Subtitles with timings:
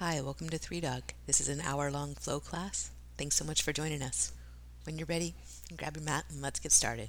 [0.00, 1.02] Hi, welcome to Three Dog.
[1.26, 2.92] This is an hour long flow class.
[3.16, 4.32] Thanks so much for joining us.
[4.84, 5.34] When you're ready,
[5.76, 7.08] grab your mat and let's get started.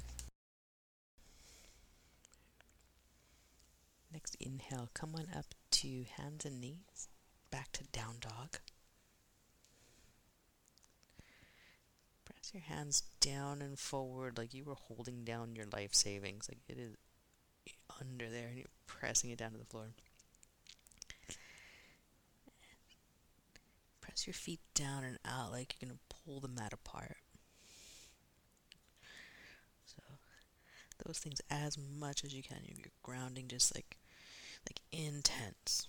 [4.12, 7.06] Next inhale, come on up to hands and knees,
[7.52, 8.58] back to down dog.
[12.24, 16.48] Press your hands down and forward like you were holding down your life savings.
[16.48, 16.96] Like it is
[18.00, 19.90] under there and you're pressing it down to the floor.
[24.20, 27.16] Press your feet down and out like you're going to pull the mat apart.
[29.86, 30.02] So
[31.06, 32.58] those things as much as you can.
[32.66, 33.96] You're grounding just like
[34.68, 35.88] like intense.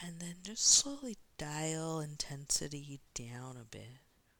[0.00, 3.98] And then just slowly dial intensity down a bit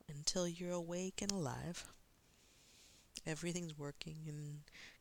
[0.09, 1.89] until you're awake and alive.
[3.27, 4.59] Everything's working in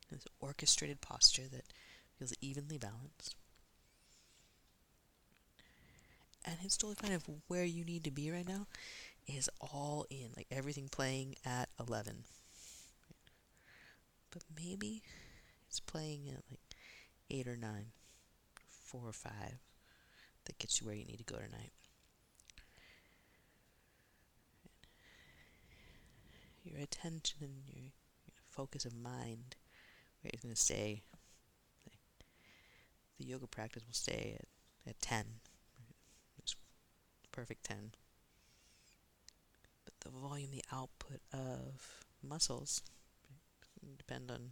[0.09, 1.65] this orchestrated posture that
[2.17, 3.35] feels evenly balanced.
[6.45, 8.67] And it's totally fine if where you need to be right now
[9.27, 12.23] is all in, like everything playing at 11.
[14.29, 15.01] But maybe
[15.67, 16.59] it's playing at like
[17.31, 17.85] 8 or 9,
[18.83, 19.31] 4 or 5
[20.45, 21.71] that gets you where you need to go tonight.
[26.63, 27.91] Your attention and your,
[28.49, 29.57] focus of mind,
[30.23, 31.01] it's going to stay.
[33.19, 35.25] The yoga practice will stay at, at 10
[37.35, 37.91] perfect 10.
[39.83, 42.81] But the volume, the output of muscles
[43.97, 44.51] depend on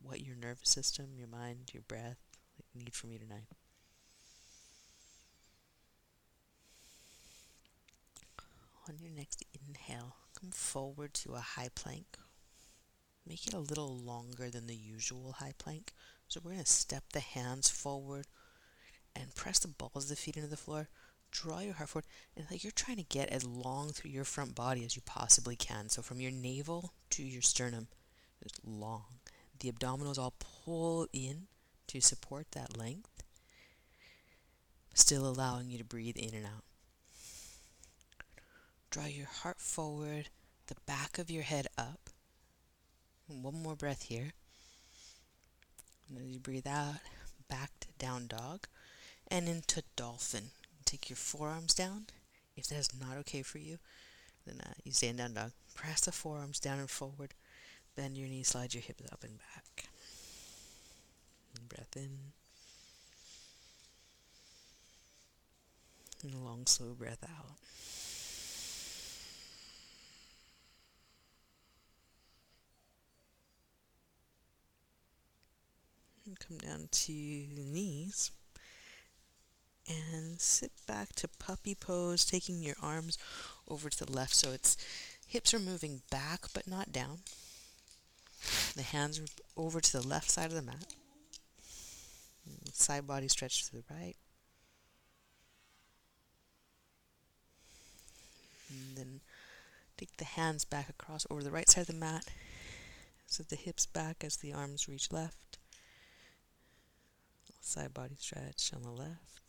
[0.00, 2.18] what your nervous system, your mind, your breath
[2.74, 3.48] need from you tonight.
[8.88, 12.18] On your next inhale, come forward to a high plank.
[13.26, 15.92] Make it a little longer than the usual high plank.
[16.28, 18.26] So we're going to step the hands forward
[19.14, 20.88] and press the balls of the feet into the floor.
[21.30, 24.54] Draw your heart forward, and like you're trying to get as long through your front
[24.54, 25.88] body as you possibly can.
[25.88, 27.88] So from your navel to your sternum,
[28.42, 29.04] just long.
[29.60, 31.46] The abdominals all pull in
[31.86, 33.22] to support that length,
[34.92, 36.64] still allowing you to breathe in and out.
[38.90, 40.28] Draw your heart forward,
[40.66, 42.10] the back of your head up.
[43.26, 44.32] One more breath here.
[46.08, 46.96] And as you breathe out,
[47.48, 48.66] back to down dog
[49.32, 50.50] and into dolphin.
[50.84, 52.04] Take your forearms down.
[52.54, 53.78] If that is not okay for you,
[54.46, 55.52] then uh, you stand down dog.
[55.74, 57.32] Press the forearms down and forward.
[57.96, 59.86] Bend your knees, slide your hips up and back.
[61.56, 62.10] And breath in.
[66.22, 67.56] And a long, slow breath out.
[76.26, 78.30] And come down to the knees
[79.88, 83.18] and sit back to puppy pose, taking your arms
[83.68, 84.76] over to the left so its
[85.26, 87.18] hips are moving back but not down.
[88.74, 89.26] The hands are
[89.56, 90.94] over to the left side of the mat.
[92.72, 94.16] Side body stretch to the right.
[98.70, 99.20] And then
[99.96, 102.26] take the hands back across over the right side of the mat.
[103.26, 105.58] So the hips back as the arms reach left.
[107.60, 109.41] Side body stretch on the left.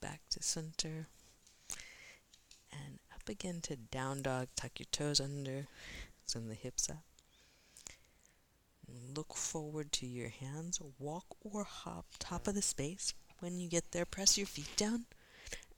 [0.00, 1.06] Back to center.
[2.72, 4.48] And up again to down dog.
[4.56, 5.66] Tuck your toes under.
[6.26, 7.02] Send the hips up.
[9.14, 10.80] Look forward to your hands.
[10.98, 13.14] Walk or hop top of the space.
[13.40, 15.06] When you get there, press your feet down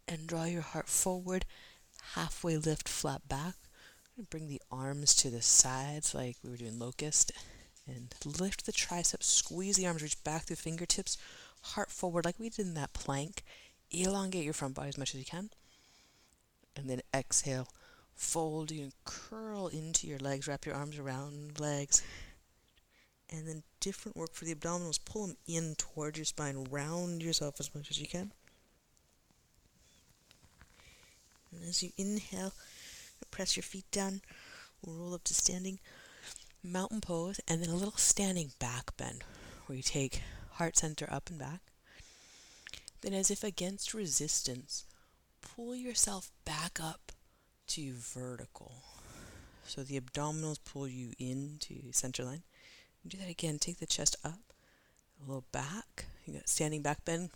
[0.08, 1.44] and draw your heart forward.
[2.14, 3.54] Halfway lift, flat back.
[4.30, 7.32] Bring the arms to the sides like we were doing locust.
[7.86, 11.16] And lift the triceps, squeeze the arms, reach back through fingertips,
[11.62, 13.42] heart forward like we did in that plank
[13.92, 15.50] elongate your front body as much as you can.
[16.76, 17.68] And then exhale,
[18.14, 22.02] fold you and curl into your legs, wrap your arms around legs.
[23.30, 25.02] And then different work for the abdominals.
[25.02, 26.66] Pull them in towards your spine.
[26.70, 28.32] Round yourself as much as you can.
[31.50, 32.52] And as you inhale,
[33.30, 34.20] press your feet down,
[34.86, 35.78] roll up to standing
[36.62, 39.24] mountain pose, and then a little standing back bend
[39.66, 40.22] where you take
[40.52, 41.60] heart center up and back.
[43.02, 44.84] Then, as if against resistance,
[45.40, 47.12] pull yourself back up
[47.68, 48.72] to vertical.
[49.64, 52.42] So the abdominals pull you into center line.
[53.06, 53.58] Do that again.
[53.58, 54.38] Take the chest up,
[55.20, 56.06] a little back.
[56.26, 57.30] You got standing back bend,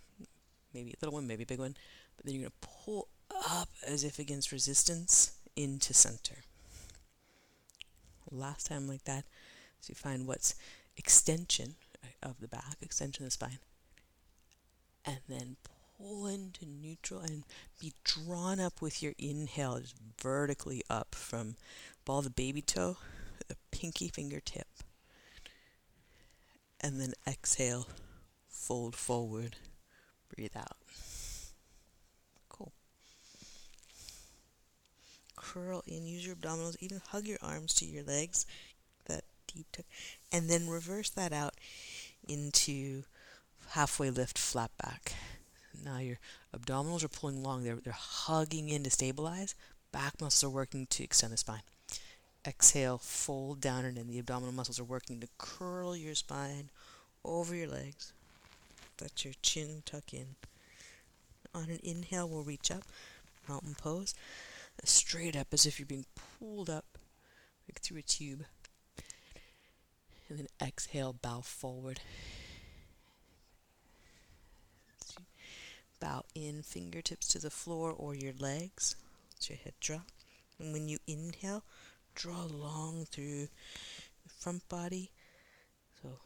[0.72, 1.76] maybe a little one, maybe a big one.
[2.16, 3.08] But then you're going to pull
[3.50, 6.36] up as if against resistance into center.
[8.30, 9.24] last time like that.
[9.80, 10.54] So you find what's
[10.96, 11.74] extension
[12.22, 13.58] of the back, extension of the spine,
[15.06, 15.56] and then
[15.96, 17.44] pull into neutral and
[17.80, 21.54] be drawn up with your inhale, just vertically up from
[22.04, 22.96] ball the baby toe,
[23.48, 24.66] the pinky fingertip,
[26.80, 27.86] and then exhale,
[28.48, 29.56] fold forward,
[30.34, 30.76] breathe out.
[32.48, 32.72] Cool.
[35.36, 38.44] Curl in, use your abdominals, even hug your arms to your legs,
[39.06, 39.76] that deep
[40.32, 41.54] and then reverse that out
[42.28, 43.04] into
[43.70, 45.14] halfway lift, flat back.
[45.84, 46.18] Now your
[46.56, 49.54] abdominals are pulling long, they're, they're hugging in to stabilize.
[49.92, 51.62] Back muscles are working to extend the spine.
[52.46, 54.08] Exhale, fold down and in.
[54.08, 56.70] The abdominal muscles are working to curl your spine
[57.24, 58.12] over your legs.
[59.00, 60.36] Let your chin tuck in.
[61.54, 62.82] On an inhale, we'll reach up,
[63.48, 64.14] mountain pose,
[64.84, 66.06] straight up as if you're being
[66.38, 66.98] pulled up
[67.68, 68.44] like through a tube.
[70.28, 72.00] And then exhale, bow forward.
[76.00, 78.96] Bow in, fingertips to the floor or your legs.
[79.34, 80.06] Let your head drop.
[80.58, 81.62] And when you inhale,
[82.14, 83.48] draw long through
[84.24, 85.10] the front body.
[86.02, 86.18] So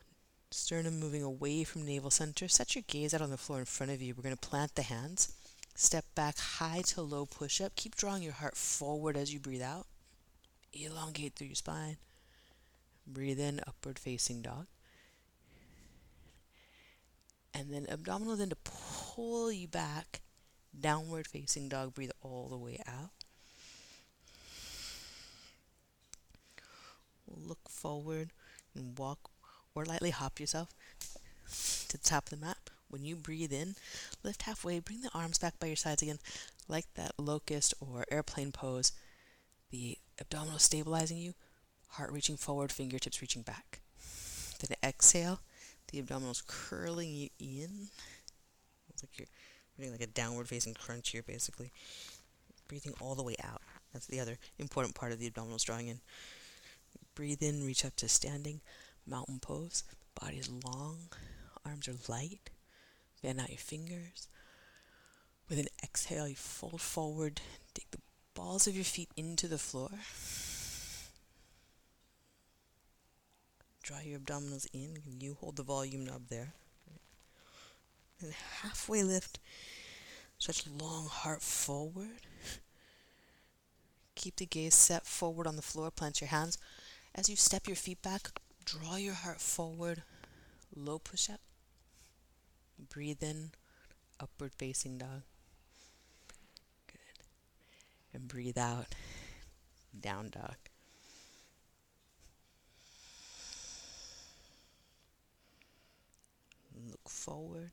[0.51, 2.49] sternum moving away from navel center.
[2.49, 4.15] Set your gaze out on the floor in front of you.
[4.15, 5.33] We're going to plant the hands.
[5.75, 7.77] Step back high to low push up.
[7.77, 9.87] Keep drawing your heart forward as you breathe out.
[10.73, 11.97] Elongate through your spine.
[13.07, 14.67] Breathe in, upward facing dog
[17.55, 20.21] and then abdominal then to pull you back
[20.79, 23.11] downward facing dog breathe all the way out.
[27.27, 28.31] Look forward
[28.75, 29.31] and walk
[29.75, 30.71] or lightly hop yourself
[31.89, 32.71] to the top of the mat.
[32.89, 33.75] When you breathe in
[34.25, 36.19] lift halfway bring the arms back by your sides again
[36.69, 38.93] like that locust or airplane pose.
[39.71, 41.35] The abdominal stabilizing you
[41.91, 43.81] heart reaching forward fingertips reaching back.
[44.61, 45.41] Then exhale
[45.91, 47.89] the abdominals curling you in.
[48.89, 49.27] It's like you're
[49.79, 51.71] doing like a downward facing crunch here, basically.
[52.69, 53.63] Breathing all the way out.
[53.93, 56.01] That's the other important part of the abdominals drawing in.
[57.15, 58.61] Breathe in, reach up to standing,
[59.07, 59.85] mountain pose.
[60.21, 60.99] Body is long,
[61.65, 62.51] arms are light.
[63.23, 64.29] Bend out your fingers.
[65.49, 67.41] With an exhale, you fold forward,
[67.75, 67.99] take the
[68.35, 69.91] balls of your feet into the floor.
[73.91, 75.03] Draw your abdominals in.
[75.19, 76.53] You hold the volume knob there.
[78.21, 78.33] And
[78.63, 79.41] halfway lift.
[80.39, 82.21] Stretch long heart forward.
[84.15, 85.91] Keep the gaze set forward on the floor.
[85.91, 86.57] Plant your hands.
[87.17, 88.31] As you step your feet back,
[88.65, 90.05] draw your heart forward.
[90.73, 91.41] Low push up.
[92.79, 93.51] Breathe in,
[94.21, 95.23] upward facing dog.
[96.87, 97.25] Good.
[98.15, 98.95] And breathe out,
[100.01, 100.55] down dog.
[106.89, 107.73] look forward,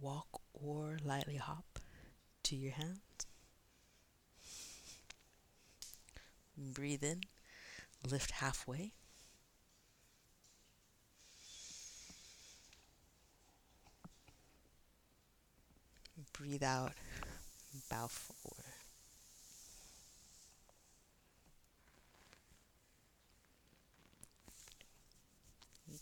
[0.00, 1.78] walk or lightly hop
[2.44, 3.00] to your hands.
[6.56, 7.22] Breathe in,
[8.08, 8.92] lift halfway.
[16.32, 16.92] Breathe out,
[17.90, 18.59] bow forward.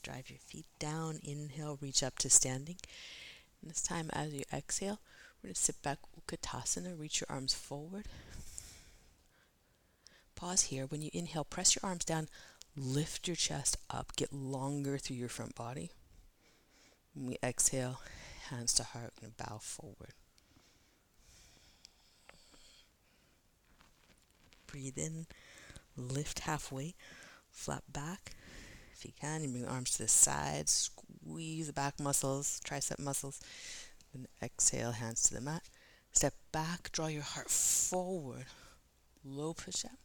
[0.02, 1.20] Drive your feet down.
[1.22, 2.76] Inhale, reach up to standing.
[3.60, 5.00] And this time, as you exhale,
[5.42, 6.98] we're going to sit back Utkatasana.
[6.98, 8.06] Reach your arms forward.
[10.36, 10.86] Pause here.
[10.86, 12.28] When you inhale, press your arms down.
[12.76, 14.14] Lift your chest up.
[14.16, 15.90] Get longer through your front body.
[17.14, 18.00] When we exhale,
[18.50, 20.12] hands to heart, and bow forward.
[24.66, 25.26] Breathe in,
[25.96, 26.94] lift halfway,
[27.50, 28.32] flat back,
[28.98, 30.90] if you can, you bring the arms to the sides,
[31.24, 33.40] squeeze the back muscles, tricep muscles.
[34.12, 35.62] Then exhale, hands to the mat.
[36.12, 38.46] Step back, draw your heart forward.
[39.24, 39.98] Low push up.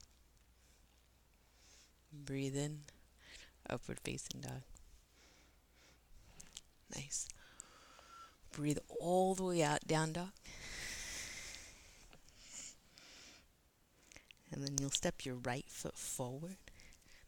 [2.12, 2.82] Breathe in,
[3.68, 4.62] upward facing dog.
[6.96, 7.28] Nice.
[8.52, 10.30] Breathe all the way out, down dog.
[14.52, 16.58] And then you'll step your right foot forward.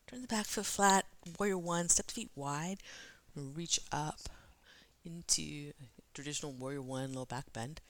[0.08, 1.06] Turn the back foot flat,
[1.40, 2.78] warrior one, step the feet wide,
[3.36, 4.20] reach up
[5.04, 5.74] into
[6.14, 7.82] traditional warrior one, low back bend.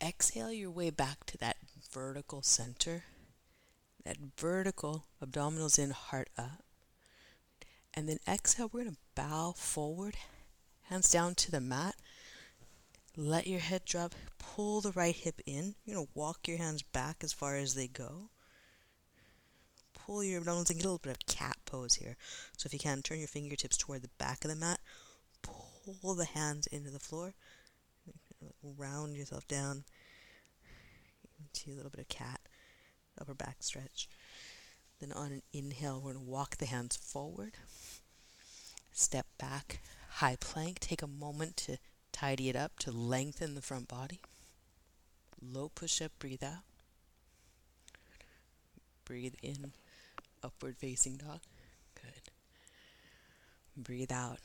[0.00, 1.56] Exhale your way back to that
[1.92, 3.02] vertical center.
[4.04, 6.62] That vertical abdominals in, heart up.
[7.94, 10.14] And then exhale, we're going to bow forward,
[10.82, 11.96] hands down to the mat.
[13.16, 15.74] Let your head drop, pull the right hip in.
[15.84, 18.30] You're going to walk your hands back as far as they go
[20.06, 22.16] pull your abdominals and get a little bit of cat pose here.
[22.56, 24.78] So if you can, turn your fingertips toward the back of the mat,
[25.42, 27.34] pull the hands into the floor,
[28.62, 29.84] round yourself down
[31.38, 32.40] into a little bit of cat,
[33.20, 34.08] upper back stretch.
[35.00, 37.54] Then on an inhale, we're going to walk the hands forward,
[38.92, 40.78] step back, high plank.
[40.78, 41.78] Take a moment to
[42.12, 44.20] tidy it up to lengthen the front body.
[45.42, 46.62] Low push up, breathe out.
[49.04, 49.72] Breathe in,
[50.46, 51.40] upward facing dog.
[52.00, 52.30] Good.
[53.76, 54.40] Breathe out,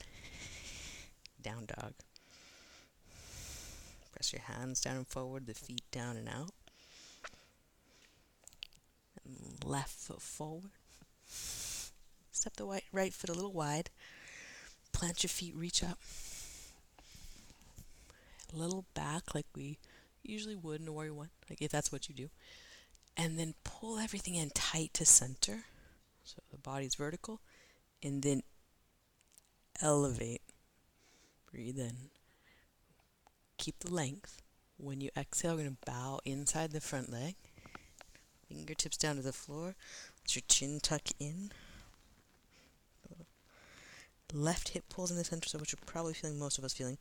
[1.42, 1.94] down dog.
[4.12, 6.52] Press your hands down and forward, the feet down and out.
[9.24, 10.70] And left foot forward.
[12.32, 13.90] Step the right foot a little wide.
[14.92, 15.98] Plant your feet, reach up.
[18.52, 19.78] A little back like we
[20.22, 22.28] usually would in a warrior one, like if that's what you do
[23.16, 25.64] and then pull everything in tight to center
[26.24, 27.40] so the body's vertical
[28.02, 28.42] and then
[29.80, 30.42] elevate.
[31.50, 32.10] Breathe in.
[33.58, 34.42] Keep the length.
[34.78, 37.34] When you exhale we're going to bow inside the front leg.
[38.48, 39.74] Fingertips down to the floor.
[40.22, 41.52] Let your chin tuck in.
[44.34, 46.96] Left hip pulls in the center so what you're probably feeling most of us feeling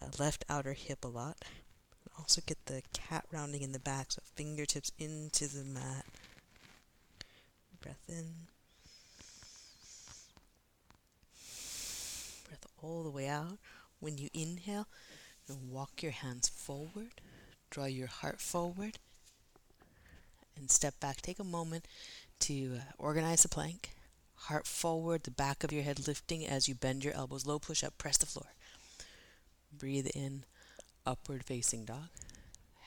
[0.00, 1.36] uh, left outer hip a lot.
[2.18, 6.04] Also get the cat rounding in the back, so fingertips into the mat.
[7.80, 8.48] Breath in.
[12.48, 13.58] Breath all the way out.
[14.00, 14.86] When you inhale,
[15.48, 17.20] you walk your hands forward,
[17.70, 18.98] draw your heart forward,
[20.56, 21.20] and step back.
[21.20, 21.86] Take a moment
[22.40, 23.90] to uh, organize the plank.
[24.42, 27.46] Heart forward, the back of your head lifting as you bend your elbows.
[27.46, 28.46] Low push up, press the floor.
[29.76, 30.44] Breathe in
[31.04, 32.08] upward facing dog.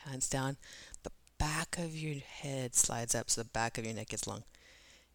[0.06, 0.56] Hands down.
[1.02, 4.44] The back of your head slides up so the back of your neck gets long.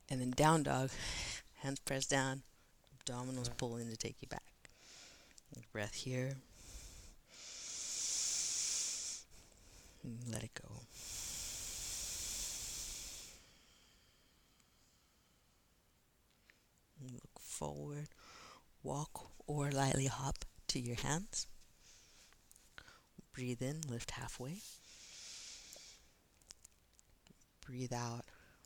[0.10, 0.92] And then down dog.
[1.62, 2.44] Hands pressed down.
[3.00, 4.44] Abdominals pull in to take you back.
[5.72, 6.38] Breath here.
[10.32, 10.82] let it go.
[17.02, 18.08] Look forward.
[18.84, 21.48] Walk or lightly hop to your hands.
[23.34, 24.56] Breathe in, lift halfway.
[27.66, 28.26] Breathe out,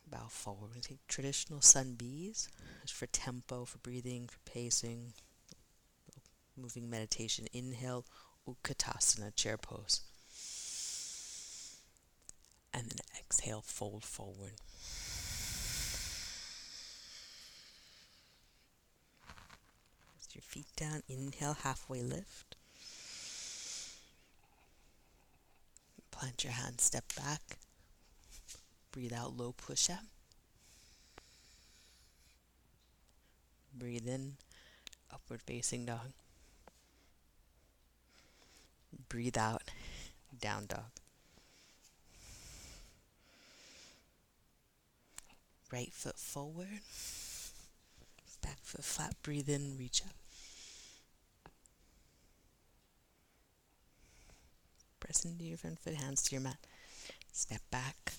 [0.09, 0.71] bow forward.
[0.75, 2.47] We take traditional sun Bs
[2.87, 5.13] for tempo, for breathing, for pacing,
[6.61, 7.47] moving meditation.
[7.53, 8.05] Inhale,
[8.47, 10.01] Utkatasana, chair pose.
[12.73, 14.53] And then exhale, fold forward.
[20.15, 21.03] Rest your feet down.
[21.09, 22.55] Inhale, halfway lift.
[26.11, 27.57] Plant your hand, step back.
[28.91, 30.03] Breathe out, low push up.
[33.73, 34.33] Breathe in,
[35.11, 36.11] upward facing dog.
[39.09, 39.63] Breathe out,
[40.39, 40.91] down dog.
[45.71, 46.67] Right foot forward.
[48.41, 49.15] Back foot flat.
[49.21, 50.15] Breathe in, reach up.
[54.99, 56.57] Press into your front foot, hands to your mat.
[57.31, 58.13] Step back.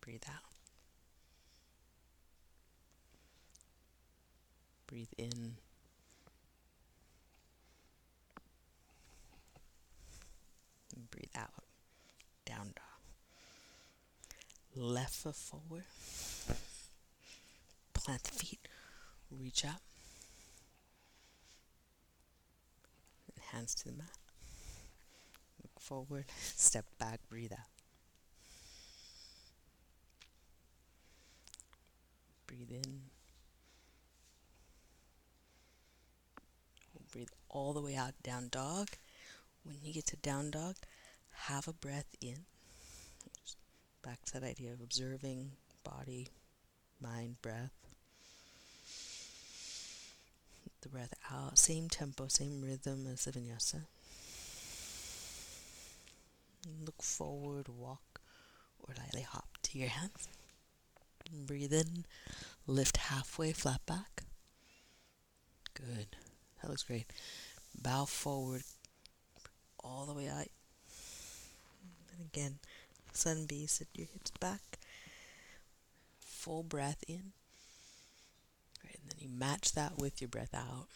[0.00, 0.50] Breathe out.
[4.86, 5.56] Breathe in.
[11.16, 11.64] Breathe out.
[12.44, 12.84] Down dog.
[14.74, 15.84] Left foot forward.
[17.94, 18.60] Plant the feet.
[19.30, 19.80] Reach up.
[23.34, 24.10] And hands to the mat
[25.62, 27.58] Look forward, step back, breathe out.
[32.46, 33.00] Breathe in.
[37.12, 38.88] Breathe all the way out, down dog.
[39.64, 40.76] When you get to down dog,
[41.44, 42.44] have a breath in.
[44.02, 45.52] Back to that idea of observing
[45.84, 46.28] body,
[47.00, 47.72] mind, breath.
[50.82, 53.86] The breath out, same tempo, same rhythm as the vinyasa.
[56.84, 58.20] Look forward, walk,
[58.80, 60.28] or lightly hop to your hands.
[61.32, 62.04] Breathe in,
[62.66, 64.22] lift halfway, flat back.
[65.74, 66.16] Good.
[66.62, 67.12] That looks great.
[67.80, 68.62] Bow forward,
[69.80, 70.46] all the way out.
[72.16, 72.58] And again,
[73.12, 74.60] sun B, sit your hips back.
[76.20, 77.32] Full breath in.
[78.84, 80.86] Right, and then you match that with your breath out.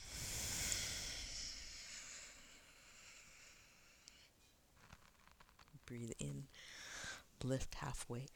[5.90, 6.44] breathe in,
[7.42, 8.26] lift halfway.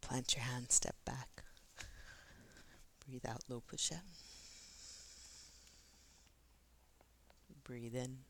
[0.00, 1.42] Plant your hand, step back.
[3.06, 3.98] Breathe out, low push up.
[7.62, 8.20] Breathe in,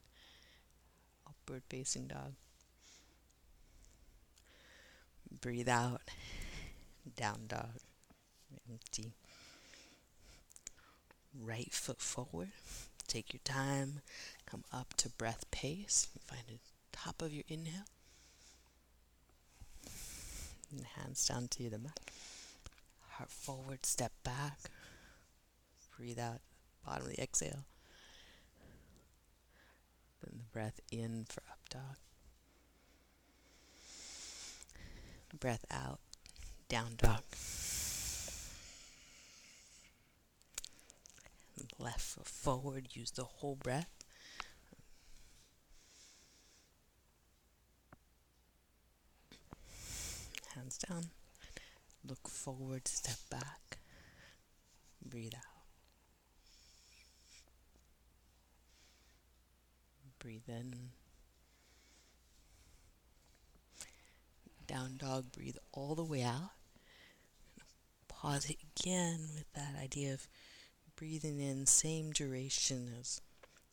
[1.46, 2.34] upward facing dog.
[5.40, 6.02] Breathe out,
[7.16, 7.78] down dog,
[8.68, 9.12] empty.
[11.38, 12.48] Right foot forward.
[13.06, 14.00] Take your time.
[14.46, 16.08] Come up to breath pace.
[16.26, 16.58] Find the
[16.92, 17.84] top of your inhale.
[20.72, 22.00] And hands down to the mat.
[23.10, 24.58] Heart forward, step back.
[25.96, 26.40] Breathe out,
[26.84, 27.64] bottom of the exhale.
[30.56, 31.98] Breath in for up dog.
[35.38, 35.98] Breath out,
[36.70, 37.20] down dog.
[41.78, 43.90] Left forward, use the whole breath.
[50.54, 51.08] Hands down.
[52.02, 53.76] Look forward, step back.
[55.04, 55.55] Breathe out.
[60.26, 60.74] Breathe in.
[64.66, 66.50] Down dog, breathe all the way out.
[68.08, 70.26] Pause it again with that idea of
[70.96, 73.20] breathing in same duration as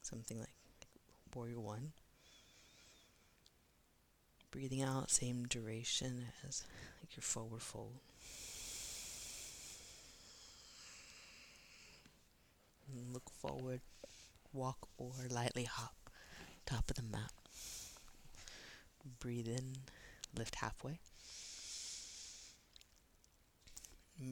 [0.03, 0.53] something like
[1.33, 1.93] warrior one.
[4.51, 6.63] Breathing out same duration as
[7.01, 7.97] like your forward fold.
[12.91, 13.81] And look forward,
[14.53, 16.02] walk or lightly hop,
[16.65, 17.31] top of the mat.
[19.19, 19.77] Breathe in,
[20.37, 20.99] lift halfway.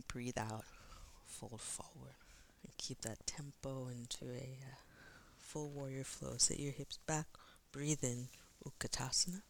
[0.08, 0.66] Breathe out,
[1.26, 2.16] fold forward.
[2.64, 4.76] And keep that tempo into a uh,
[5.38, 6.34] full warrior flow.
[6.38, 7.28] Sit your hips back,
[7.72, 8.28] breathe in,
[8.66, 9.42] Utkatasana.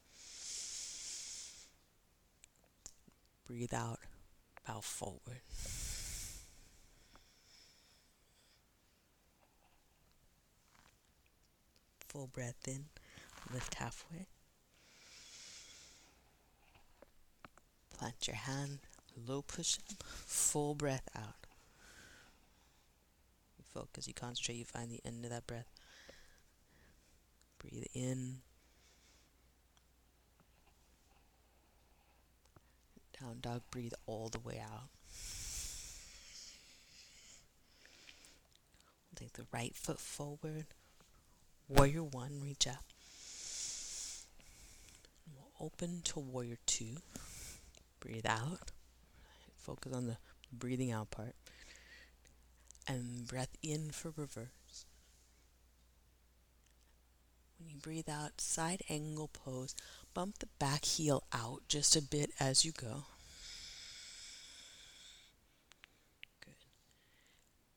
[3.45, 3.99] Breathe out,
[4.65, 5.41] bow forward.
[12.11, 12.87] Full breath in,
[13.53, 14.27] lift halfway.
[17.97, 18.79] Plant your hand,
[19.25, 21.47] low push up, full breath out.
[23.57, 25.71] You focus, you concentrate, you find the end of that breath.
[27.59, 28.39] Breathe in.
[33.21, 34.89] Down dog, breathe all the way out.
[39.15, 40.65] Take the right foot forward.
[41.73, 42.83] Warrior one, reach up.
[45.33, 46.97] We'll open to warrior two.
[48.01, 48.71] Breathe out.
[49.55, 50.17] Focus on the
[50.51, 51.33] breathing out part.
[52.87, 54.85] And breath in for reverse.
[57.57, 59.73] When you breathe out, side angle pose.
[60.13, 63.05] Bump the back heel out just a bit as you go.
[66.43, 66.55] Good.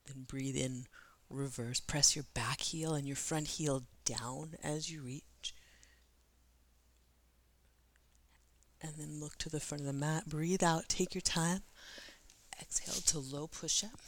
[0.07, 0.87] Then breathe in
[1.35, 1.81] reverse.
[1.81, 5.55] Press your back heel and your front heel down as you reach.
[8.81, 10.29] And then look to the front of the mat.
[10.29, 10.89] Breathe out.
[10.89, 11.63] Take your time.
[12.61, 14.01] Exhale to low push up.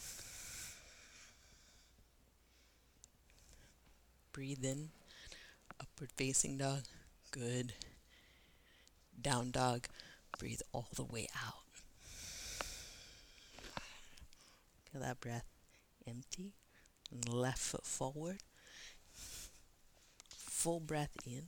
[4.33, 4.91] Breathe in.
[5.81, 6.83] Upward facing dog.
[7.31, 7.73] Good.
[9.21, 9.87] Down dog.
[10.39, 11.55] Breathe all the way out.
[14.93, 15.47] Feel that breath
[16.07, 16.53] empty
[17.29, 18.39] left foot forward.
[20.29, 21.43] Full breath in.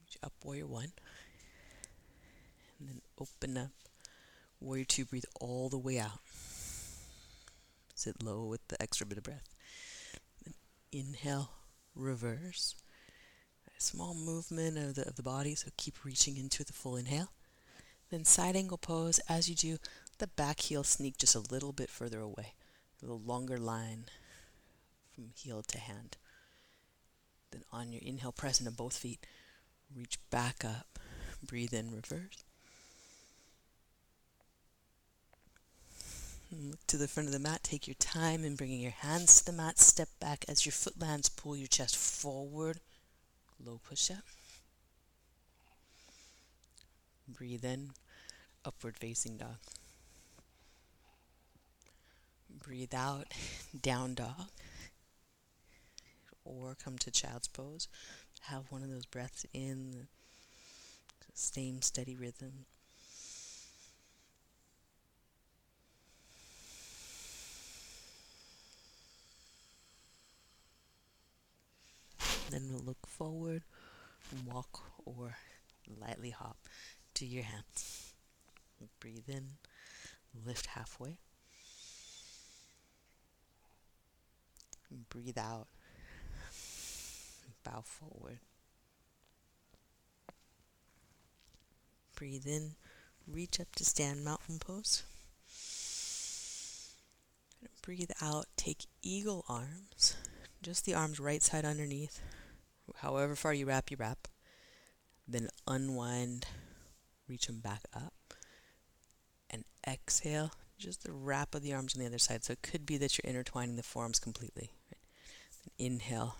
[0.00, 0.92] Reach up warrior one.
[2.78, 3.70] And then open up.
[4.60, 6.20] Warrior two, breathe all the way out.
[7.94, 9.48] Sit low with the extra bit of breath.
[10.44, 10.54] Then
[10.92, 11.50] inhale,
[11.94, 12.74] reverse.
[13.66, 17.32] A small movement of the, of the body, so keep reaching into the full inhale.
[18.10, 19.20] Then side angle pose.
[19.28, 19.78] As you do,
[20.20, 22.52] the back heel sneak just a little bit further away,
[23.00, 24.04] a little longer line
[25.14, 26.16] from heel to hand.
[27.50, 29.26] Then on your inhale, press into both feet,
[29.96, 30.98] reach back up,
[31.42, 32.44] breathe in, reverse.
[36.54, 39.38] Hmm, look to the front of the mat, take your time in bringing your hands
[39.38, 42.80] to the mat, step back as your foot lands, pull your chest forward,
[43.64, 44.24] low push up.
[47.26, 47.90] Breathe in,
[48.64, 49.56] upward facing dog.
[52.58, 53.26] Breathe out,
[53.80, 54.48] down dog.
[56.44, 57.88] Or come to child's pose.
[58.42, 60.08] Have one of those breaths in
[61.20, 62.66] the same steady rhythm.
[72.50, 73.62] Then we'll look forward,
[74.44, 75.36] walk, or
[76.00, 76.56] lightly hop
[77.14, 78.12] to your hands.
[78.98, 79.50] Breathe in,
[80.44, 81.18] lift halfway.
[84.90, 85.68] Breathe out,
[87.64, 88.38] bow forward.
[92.16, 92.72] Breathe in,
[93.26, 95.04] reach up to stand mountain pose.
[97.82, 100.16] Breathe out, take eagle arms,
[100.62, 102.20] just the arms right side underneath.
[102.96, 104.28] However far you wrap, you wrap.
[105.26, 106.46] Then unwind,
[107.28, 108.34] reach them back up.
[109.48, 112.44] And exhale, just the wrap of the arms on the other side.
[112.44, 114.70] So it could be that you're intertwining the forearms completely.
[115.78, 116.36] Inhale,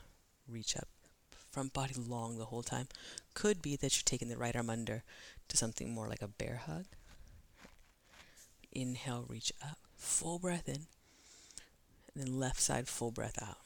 [0.48, 0.88] reach up.
[1.50, 2.88] Front body long the whole time.
[3.34, 5.02] Could be that you're taking the right arm under
[5.48, 6.84] to something more like a bear hug.
[8.72, 9.78] Inhale, reach up.
[9.96, 10.86] Full breath in.
[12.14, 13.58] And then left side, full breath out.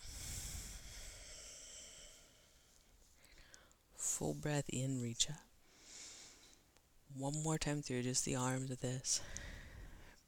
[3.97, 5.41] Full breath in, reach up.
[7.17, 9.21] One more time through, just the arms of this.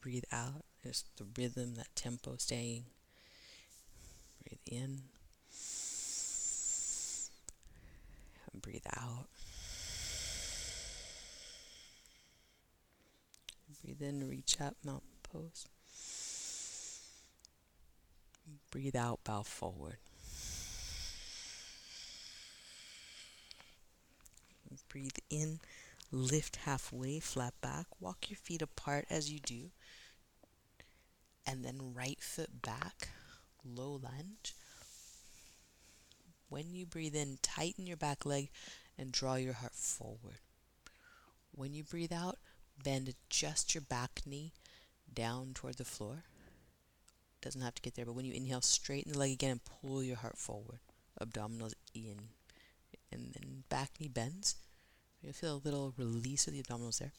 [0.01, 2.85] Breathe out, just the rhythm, that tempo staying.
[4.45, 5.03] Breathe in.
[8.57, 9.27] And breathe out.
[13.85, 15.67] Breathe in, reach up, mountain pose.
[18.71, 19.99] Breathe out, bow forward.
[24.89, 25.61] Breathe in,
[26.11, 27.89] lift halfway, flat back.
[28.01, 29.71] Walk your feet apart as you do.
[31.47, 33.11] And then right foot back,
[33.63, 34.55] low lunge.
[36.49, 38.51] When you breathe in, tighten your back leg
[38.99, 40.39] and draw your heart forward.
[41.53, 42.39] When you breathe out,
[42.83, 44.53] bend just your back knee
[45.13, 46.25] down toward the floor.
[47.41, 50.03] Doesn't have to get there, but when you inhale, straighten the leg again and pull
[50.03, 50.81] your heart forward.
[51.21, 52.29] Abdominals in.
[53.13, 54.57] And then back knee bends.
[55.23, 57.13] You'll feel a little release of the abdominals there.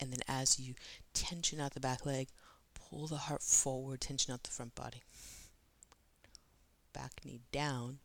[0.00, 0.74] And then as you
[1.14, 2.28] tension out the back leg,
[2.74, 5.02] pull the heart forward, tension out the front body.
[6.92, 7.98] Back knee down,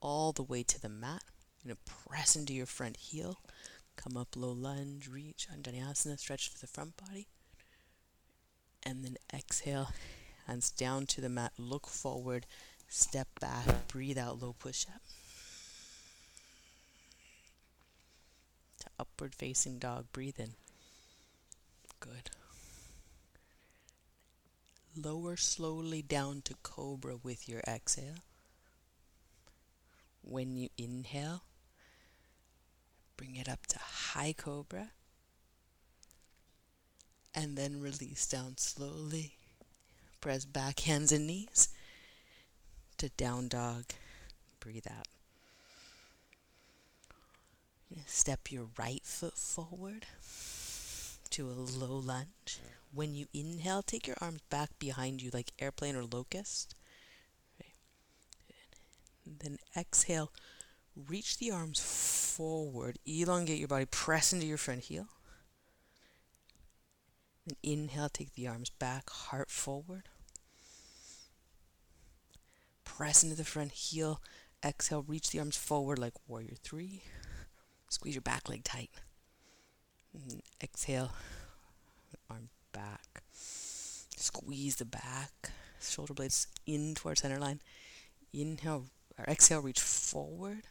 [0.00, 1.22] all the way to the mat.
[1.62, 3.40] You're going to press into your front heel.
[3.96, 7.26] Come up low lunge, reach, Anjaneyasana, stretch for the front body.
[8.82, 9.90] And then exhale,
[10.46, 12.46] hands down to the mat, look forward,
[12.88, 15.02] step back, breathe out, low push up.
[18.80, 20.52] To upward facing dog, breathe in.
[22.00, 22.30] Good.
[24.96, 28.24] Lower slowly down to cobra with your exhale.
[30.22, 31.42] When you inhale,
[33.16, 34.90] bring it up to high cobra.
[37.34, 39.34] And then release down slowly.
[40.20, 41.68] Press back hands and knees
[42.98, 43.84] to down dog.
[44.58, 45.06] Breathe out.
[48.06, 50.06] Step your right foot forward
[51.30, 52.60] to a low lunge.
[52.92, 56.74] When you inhale, take your arms back behind you like airplane or locust.
[59.26, 60.32] Then exhale,
[60.96, 65.06] reach the arms forward, elongate your body, press into your front heel.
[67.46, 70.08] Then inhale, take the arms back, heart forward.
[72.84, 74.20] Press into the front heel.
[74.64, 77.02] Exhale, reach the arms forward like warrior three.
[77.88, 78.90] Squeeze your back leg tight.
[80.12, 81.12] And exhale,
[82.28, 83.22] arm back.
[83.32, 87.60] Squeeze the back, shoulder blades in towards center line.
[88.32, 88.86] Inhale
[89.20, 90.62] or exhale, reach forward.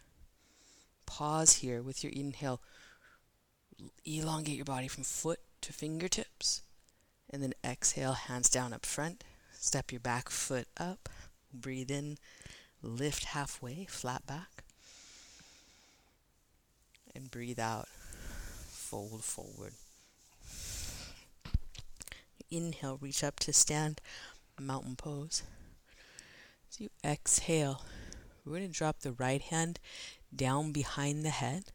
[1.06, 2.62] Pause here with your inhale.
[4.06, 6.62] Elongate your body from foot to fingertips.
[7.30, 9.24] And then exhale, hands down up front.
[9.54, 11.10] Step your back foot up.
[11.54, 12.18] Breathe in,
[12.82, 14.64] lift halfway, flat back.
[17.16, 17.88] And breathe out,
[18.68, 19.74] fold forward.
[22.52, 24.02] Inhale, reach up to stand,
[24.60, 25.44] mountain pose.
[26.70, 27.82] As you exhale,
[28.46, 29.80] we're going to drop the right hand
[30.36, 31.66] down behind the head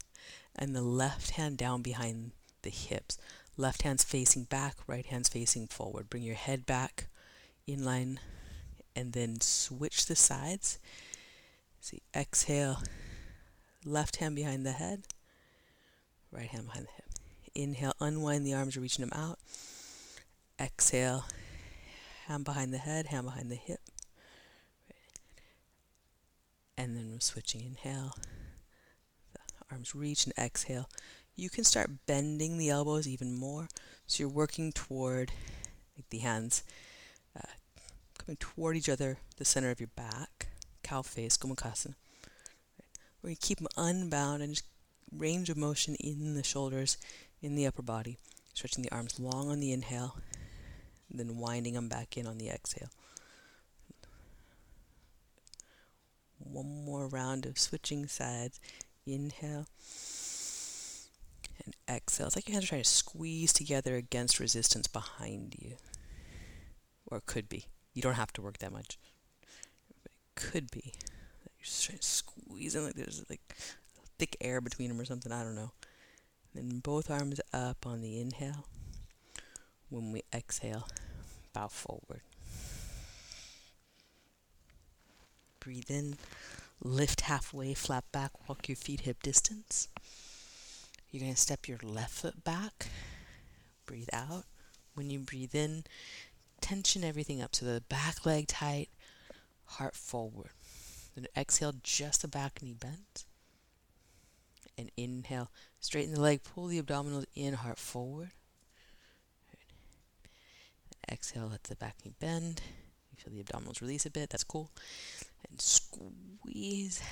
[0.57, 3.19] and the left hand down behind the hips.
[3.57, 6.11] Left hand's facing back, right hand's facing forward.
[6.11, 7.07] Bring your head back
[7.67, 8.21] in line
[8.97, 10.79] and then switch the sides.
[11.81, 12.83] See, exhale,
[13.85, 15.05] left hand behind the head,
[16.33, 17.05] right hand behind the hip.
[17.55, 19.39] Inhale, unwind the arms, reaching them out.
[20.59, 21.27] Exhale,
[22.27, 23.81] hand behind the head, hand behind the hip.
[26.77, 27.63] And then we're switching.
[27.63, 28.15] Inhale,
[29.33, 30.89] the arms reach, and exhale.
[31.37, 33.69] You can start bending the elbows even more.
[34.07, 35.33] So you're working toward
[35.97, 36.63] like the hands
[37.37, 37.53] uh,
[38.19, 40.49] coming toward each other, the center of your back,
[40.83, 41.95] cow face, Gomukhasana.
[42.79, 43.23] Right.
[43.23, 44.67] going to keep them unbound and just
[45.17, 46.97] range of motion in the shoulders,
[47.41, 48.19] in the upper body,
[48.53, 50.17] stretching the arms long on the inhale,
[51.11, 52.89] then winding them back in on the exhale.
[56.45, 58.61] One more round of switching sides.
[59.07, 59.67] Inhale
[61.65, 62.27] and exhale.
[62.27, 65.77] It's like your hands are trying to squeeze together against resistance behind you.
[67.07, 67.67] Or it could be.
[67.93, 68.99] You don't have to work that much.
[70.03, 70.93] But it could be.
[70.95, 73.43] You're just trying to squeeze them like there's like
[74.19, 75.33] thick air between them or something.
[75.33, 75.73] I don't know.
[76.55, 78.67] Then both arms up on the inhale.
[79.91, 80.89] When we exhale,
[81.53, 82.23] bow forward.
[85.65, 86.19] Breathe in,
[86.83, 89.89] lift halfway, flat back, walk your feet hip distance.
[91.11, 92.89] You're going to step your left foot back.
[93.87, 94.45] Breathe out.
[94.93, 95.85] When you breathe in,
[96.61, 98.91] tension everything up so the back leg tight,
[99.65, 100.51] heart forward.
[101.15, 103.25] Then exhale, just the back knee bends
[104.77, 105.51] and inhale.
[105.81, 108.33] Straighten the leg, pull the abdominals in, heart forward.
[111.11, 112.61] Exhale, let the back knee bend.
[113.11, 114.71] You feel the abdominals release a bit, that's cool.
[115.49, 117.03] And squeeze,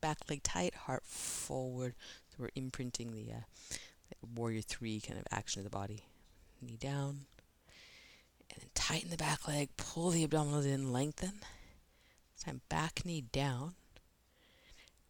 [0.00, 1.94] back leg tight, heart forward.
[2.30, 3.76] So we're imprinting the uh,
[4.34, 6.04] warrior three kind of action of the body.
[6.60, 7.26] Knee down.
[8.50, 11.40] And then tighten the back leg, pull the abdominals in, lengthen.
[12.34, 13.74] This time back knee down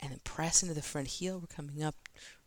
[0.01, 1.39] and then press into the front heel.
[1.41, 1.97] We're coming up,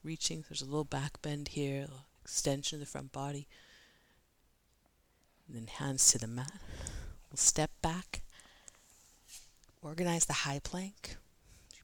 [0.04, 0.44] reaching.
[0.48, 1.88] There's a little back bend here,
[2.22, 3.48] extension of the front body.
[5.48, 6.52] And then hands to the mat.
[7.30, 8.22] We'll step back,
[9.82, 11.18] organize the high plank.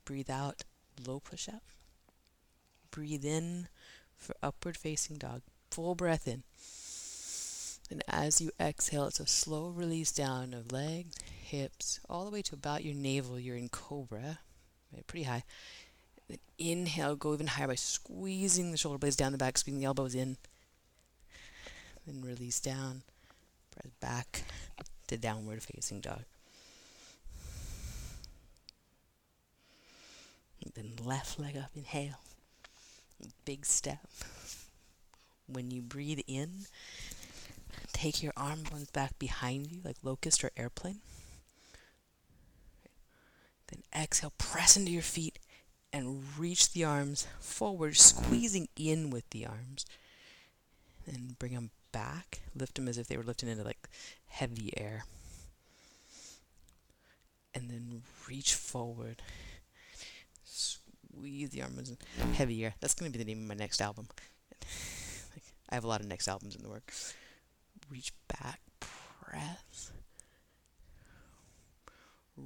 [0.06, 0.64] Breathe out,
[1.06, 1.64] low push up.
[2.92, 3.68] Breathe in
[4.16, 5.42] for upward facing dog.
[5.72, 6.44] Full breath in.
[7.90, 12.42] And as you exhale, it's a slow release down of legs, hips, all the way
[12.44, 13.40] to about your navel.
[13.40, 14.40] You're in cobra
[14.94, 15.44] right, pretty high.
[16.28, 19.86] Then inhale, go even higher by squeezing the shoulder blades down the back, squeezing the
[19.86, 20.38] elbows in.
[22.06, 23.04] Then release down,
[23.72, 24.44] press back
[25.08, 26.24] to downward facing dog.
[30.76, 32.20] Then left leg up, inhale.
[33.46, 34.08] Big step.
[35.48, 36.66] When you breathe in,
[37.94, 41.00] take your arm ones back behind you like locust or airplane.
[43.68, 45.40] Then exhale, press into your feet
[45.92, 49.86] and reach the arms forward, squeezing in with the arms.
[51.06, 52.42] And bring them back.
[52.54, 53.88] Lift them as if they were lifted into like
[54.28, 55.06] heavy air.
[57.56, 59.22] And then reach forward.
[61.18, 62.76] Squeeze the arms in heavy air.
[62.80, 64.08] That's to be the name of my next album.
[65.70, 67.14] I have a lot of next albums in the works.
[67.90, 69.92] Reach back, press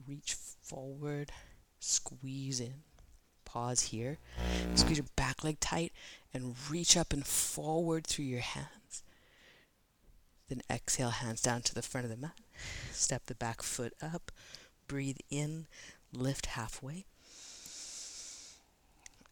[0.07, 1.31] reach forward,
[1.79, 2.83] squeeze in,
[3.45, 4.17] pause here,
[4.75, 5.91] squeeze your back leg tight,
[6.33, 9.03] and reach up and forward through your hands.
[10.47, 12.39] Then exhale, hands down to the front of the mat.
[12.91, 14.31] Step the back foot up,
[14.87, 15.67] breathe in,
[16.13, 17.05] lift halfway.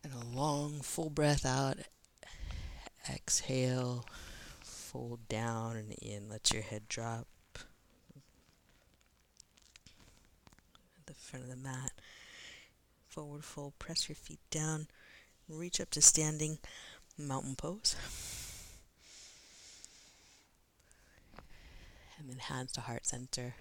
[0.04, 1.78] And a long, full breath out.
[3.10, 4.06] Exhale,
[4.62, 6.30] fold down and in.
[6.30, 7.28] Let your head drop.
[10.98, 11.92] At the front of the mat.
[13.10, 14.88] Forward fold, press your feet down,
[15.50, 16.60] reach up to standing
[17.18, 17.96] mountain pose.
[22.18, 23.56] And then hands to heart center.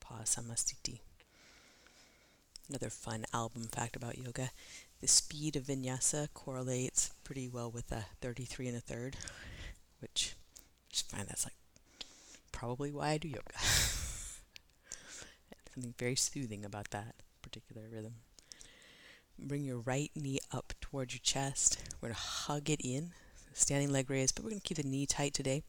[0.00, 1.00] Pause Samasthiti.
[2.68, 4.50] Another fun album fact about yoga
[5.00, 9.16] the speed of vinyasa correlates pretty well with a 33 and a third,
[10.00, 11.54] which I just find that's like
[12.50, 13.58] probably why I do yoga.
[15.74, 18.14] something very soothing about that particular rhythm.
[19.38, 21.78] Bring your right knee up towards your chest.
[22.00, 23.10] We're going to hug it in,
[23.52, 25.62] standing leg raise, but we're going to keep the knee tight today.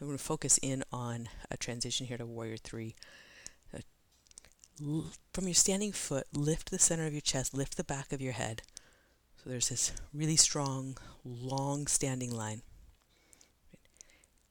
[0.00, 2.96] I'm going to focus in on a transition here to Warrior 3.
[4.76, 8.32] From your standing foot, lift the center of your chest, lift the back of your
[8.32, 8.62] head.
[9.36, 12.62] So there's this really strong, long standing line.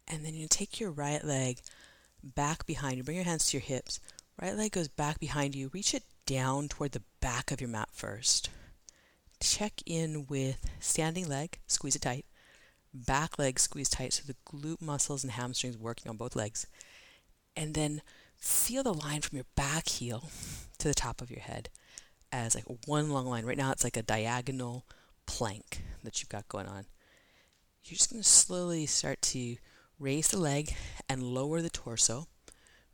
[0.08, 1.60] And then you take your right leg
[2.24, 3.04] back behind you.
[3.04, 4.00] Bring your hands to your hips.
[4.42, 5.70] Right leg goes back behind you.
[5.74, 8.50] Reach it down toward the back of your mat first.
[9.42, 12.26] Check in with standing leg, squeeze it tight.
[12.94, 16.68] Back leg squeeze tight so the glute muscles and hamstrings working on both legs.
[17.58, 18.02] And then
[18.44, 20.30] feel the line from your back heel
[20.78, 21.70] to the top of your head
[22.30, 23.46] as like one long line.
[23.46, 24.86] Right now it's like a diagonal
[25.26, 26.86] plank that you've got going on.
[27.86, 29.56] You're just going to slowly start to
[29.98, 30.76] raise the leg
[31.08, 32.28] and lower the torso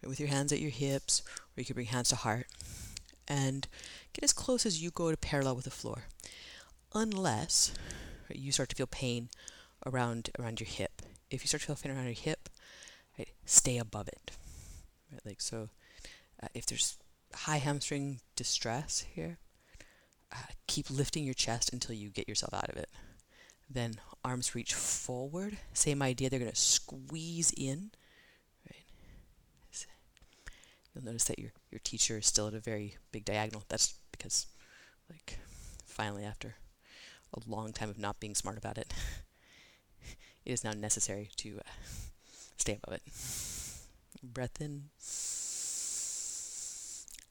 [0.05, 2.45] with your hands at your hips, or you can bring hands to heart,
[3.27, 3.67] and
[4.13, 6.03] get as close as you go to parallel with the floor.
[6.93, 7.73] Unless
[8.31, 9.29] you start to feel pain
[9.85, 11.01] around around your hip.
[11.31, 12.49] If you start to feel pain around your hip,
[13.17, 14.31] right, stay above it.
[15.25, 15.69] Right, like so,
[16.41, 16.97] uh, if there's
[17.33, 19.37] high hamstring distress here,
[20.31, 22.89] uh, keep lifting your chest until you get yourself out of it.
[23.69, 25.57] Then arms reach forward.
[25.73, 26.29] Same idea.
[26.29, 27.91] They're going to squeeze in.
[28.69, 29.85] Right.
[30.93, 33.63] You'll notice that your your teacher is still at a very big diagonal.
[33.69, 34.47] That's because,
[35.09, 35.37] like,
[35.85, 36.55] finally after
[37.33, 38.91] a long time of not being smart about it,
[40.45, 41.69] it is now necessary to uh,
[42.57, 43.58] stay above it.
[44.21, 44.89] Breath in.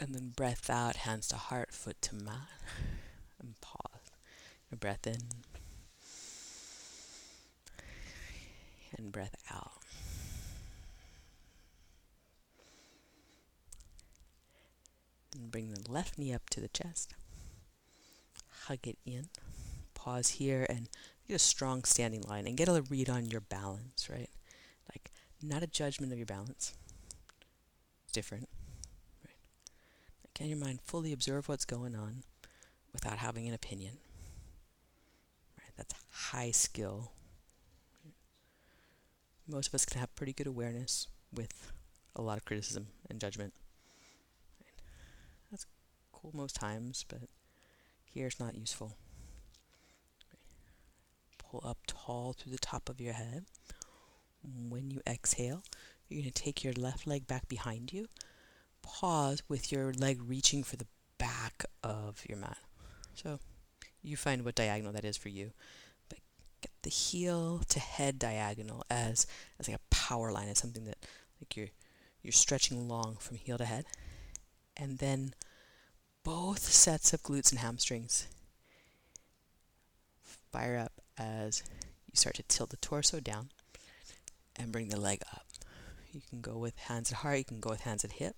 [0.01, 2.49] And then breath out, hands to heart, foot to mat.
[3.41, 4.11] And pause.
[4.79, 5.19] breath in.
[8.97, 9.73] And breath out.
[15.35, 17.13] And bring the left knee up to the chest.
[18.67, 19.29] Hug it in.
[19.95, 20.89] Pause here and
[21.27, 24.31] get a strong standing line and get a read on your balance, right?
[24.91, 25.11] Like,
[25.43, 26.75] not a judgment of your balance.
[28.09, 28.49] It's different.
[29.23, 29.37] Right?
[30.35, 32.23] Can your mind fully observe what's going on
[32.91, 33.99] without having an opinion?
[35.59, 35.73] Right?
[35.77, 37.13] That's high skill.
[39.47, 41.71] Most of us can have pretty good awareness with
[42.17, 43.53] a lot of criticism and judgment.
[44.59, 44.83] Right?
[45.51, 45.67] That's
[46.11, 47.29] cool most times, but
[48.07, 48.97] here it's not useful.
[51.37, 53.45] Pull up tall through the top of your head.
[54.43, 55.63] When you exhale,
[56.09, 58.07] you're going to take your left leg back behind you.
[58.83, 60.87] Pause with your leg reaching for the
[61.19, 62.59] back of your mat.
[63.15, 63.41] So
[64.03, 65.53] you find what diagonal that is for you.
[66.09, 66.19] But
[66.63, 69.27] get the heel to head diagonal as,
[69.59, 70.99] as like a power line, as something that
[71.41, 71.69] like you're
[72.23, 73.85] you're stretching long from heel to head.
[74.77, 75.35] And then
[76.25, 78.27] both sets of glutes and hamstrings
[80.53, 81.63] fire up as
[82.07, 83.51] you start to tilt the torso down
[84.57, 85.48] and bring the leg up.
[86.13, 88.37] You can go with hands at heart, you can go with hands at hip.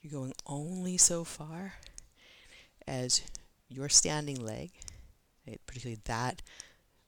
[0.00, 1.74] You're going only so far
[2.86, 3.22] as
[3.68, 4.72] your standing leg,
[5.46, 6.42] right, particularly that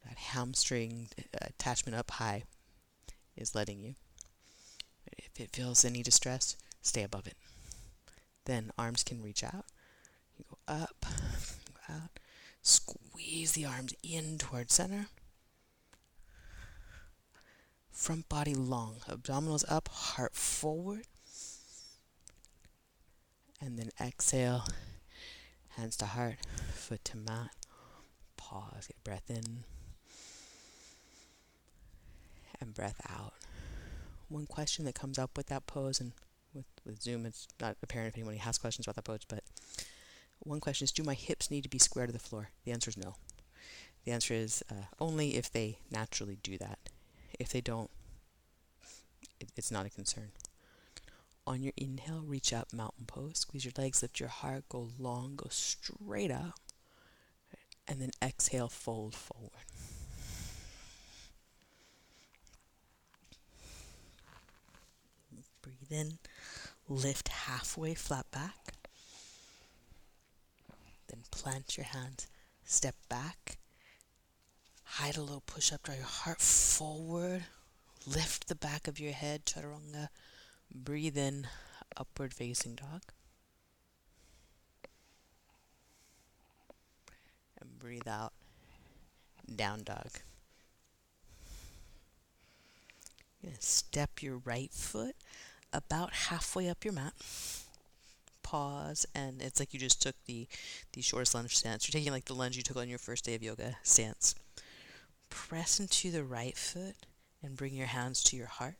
[0.05, 2.44] that hamstring uh, attachment up high,
[3.37, 3.94] is letting you.
[5.16, 7.37] If it feels any distress, stay above it.
[8.44, 9.64] Then arms can reach out.
[10.37, 11.07] You go up,
[11.88, 12.18] out,
[12.62, 15.07] squeeze the arms in towards center.
[17.94, 21.04] Front body long, abdominals up, heart forward.
[23.61, 24.64] And then exhale,
[25.76, 26.37] hands to heart,
[26.74, 27.50] foot to mat.
[28.37, 29.64] Pause, get breath in
[32.61, 33.33] and breath out.
[34.28, 36.12] One question that comes up with that pose, and
[36.52, 39.44] with, with Zoom, it's not apparent if anyone has questions about that pose, but
[40.40, 42.50] one question is Do my hips need to be square to the floor?
[42.64, 43.14] The answer is no.
[44.04, 46.78] The answer is uh, only if they naturally do that.
[47.38, 47.90] If they don't,
[49.40, 50.31] it, it's not a concern.
[51.47, 53.38] On your inhale, reach up, mountain pose.
[53.40, 56.59] Squeeze your legs, lift your heart, go long, go straight up.
[57.87, 59.51] And then exhale, fold forward.
[65.61, 66.18] Breathe in,
[66.88, 68.73] lift halfway, flat back.
[71.09, 72.27] Then plant your hands,
[72.64, 73.59] step back,
[74.94, 77.44] high a little push up, draw your heart forward,
[78.07, 80.09] lift the back of your head, chaturanga.
[80.72, 81.48] Breathe in,
[81.96, 83.02] upward facing dog.
[87.61, 88.33] And breathe out,
[89.54, 90.11] down dog.
[93.40, 95.16] You're going to step your right foot
[95.72, 97.14] about halfway up your mat.
[98.44, 100.46] Pause, and it's like you just took the
[100.92, 101.88] the shortest lunge stance.
[101.88, 104.35] You're taking like the lunge you took on your first day of yoga stance.
[105.35, 106.94] Press into the right foot
[107.42, 108.77] and bring your hands to your heart.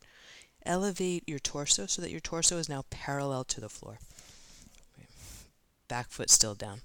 [0.65, 3.99] Elevate your torso so that your torso is now parallel to the floor.
[5.89, 6.83] Back foot still down.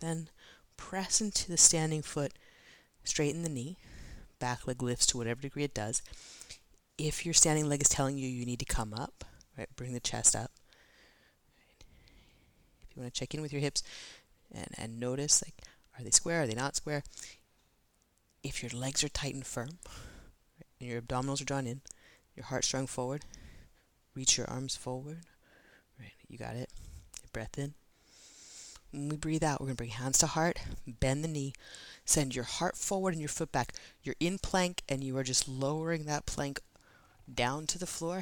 [0.00, 0.28] Then
[0.76, 2.32] press into the standing foot,
[3.04, 3.76] straighten the knee.
[4.40, 6.02] Back leg lifts to whatever degree it does.
[6.98, 9.24] If your standing leg is telling you you need to come up,
[9.56, 10.50] right, bring the chest up.
[12.82, 13.84] If you want to check in with your hips
[14.52, 15.54] and, and notice, like,
[15.96, 16.42] are they square?
[16.42, 17.04] Are they not square?
[18.42, 19.78] If your legs are tight and firm,
[20.80, 21.80] and your abdominals are drawn in,
[22.34, 23.24] your heart strung forward.
[24.14, 25.20] Reach your arms forward.
[25.98, 26.70] Right, you got it.
[27.32, 27.74] Breath in.
[28.90, 31.54] When we breathe out, we're going to bring hands to heart, bend the knee,
[32.04, 33.72] send your heart forward and your foot back.
[34.02, 36.60] You're in plank and you are just lowering that plank
[37.32, 38.20] down to the floor,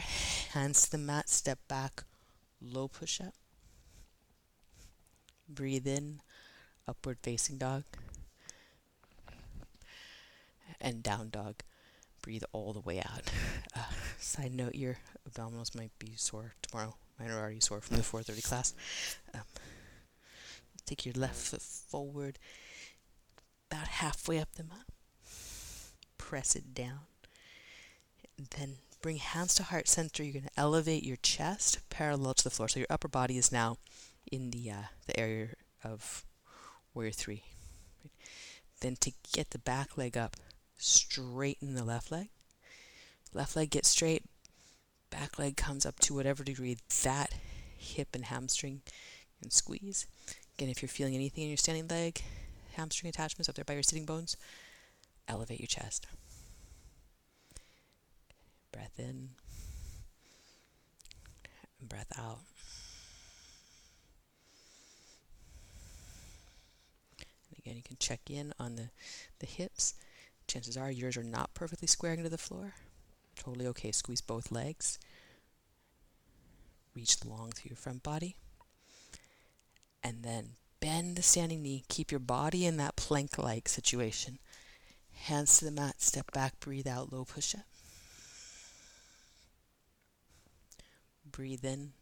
[0.53, 2.05] hands to the mat, step back,
[2.61, 3.35] low push up.
[5.49, 6.21] Breathe in,
[6.87, 7.83] upward facing dog,
[10.81, 11.57] and down dog.
[12.23, 13.31] Breathe all the way out.
[13.77, 13.83] Uh,
[14.19, 16.97] side note: your abdominals might be sore tomorrow.
[17.21, 18.75] Mine are already sore from the 4:30 class.
[19.33, 19.43] Um,
[20.87, 22.39] take your left foot forward,
[23.71, 24.87] about halfway up the mat.
[26.19, 27.01] Press it down.
[28.57, 30.23] Then bring hands to heart center.
[30.23, 32.69] You're going to elevate your chest parallel to the floor.
[32.69, 33.77] So your upper body is now
[34.31, 35.49] in the uh, the area
[35.85, 36.25] of
[36.95, 37.45] warrior three.
[38.81, 40.37] Then to get the back leg up,
[40.81, 42.29] straighten the left leg.
[43.33, 44.25] Left leg gets straight,
[45.11, 47.35] back leg comes up to whatever degree that
[47.77, 48.81] hip and hamstring
[49.41, 50.07] can squeeze.
[50.57, 52.23] Again, if you're feeling anything in your standing leg,
[52.73, 54.37] hamstring attachments up there by your sitting bones,
[55.29, 56.07] elevate your chest.
[58.73, 59.31] Breath in,
[61.81, 62.41] breath out.
[67.49, 68.91] And again, you can check in on the,
[69.39, 69.95] the hips.
[70.51, 72.75] Chances are yours are not perfectly squaring into the floor.
[73.37, 73.93] Totally okay.
[73.93, 74.99] Squeeze both legs.
[76.93, 78.35] Reach long through your front body.
[80.03, 81.85] And then bend the standing knee.
[81.89, 84.41] Keep your body in that plank like situation.
[85.13, 86.03] Hands to the mat.
[86.03, 86.59] Step back.
[86.59, 87.13] Breathe out.
[87.13, 87.61] Low push up.
[91.31, 91.93] Breathe in.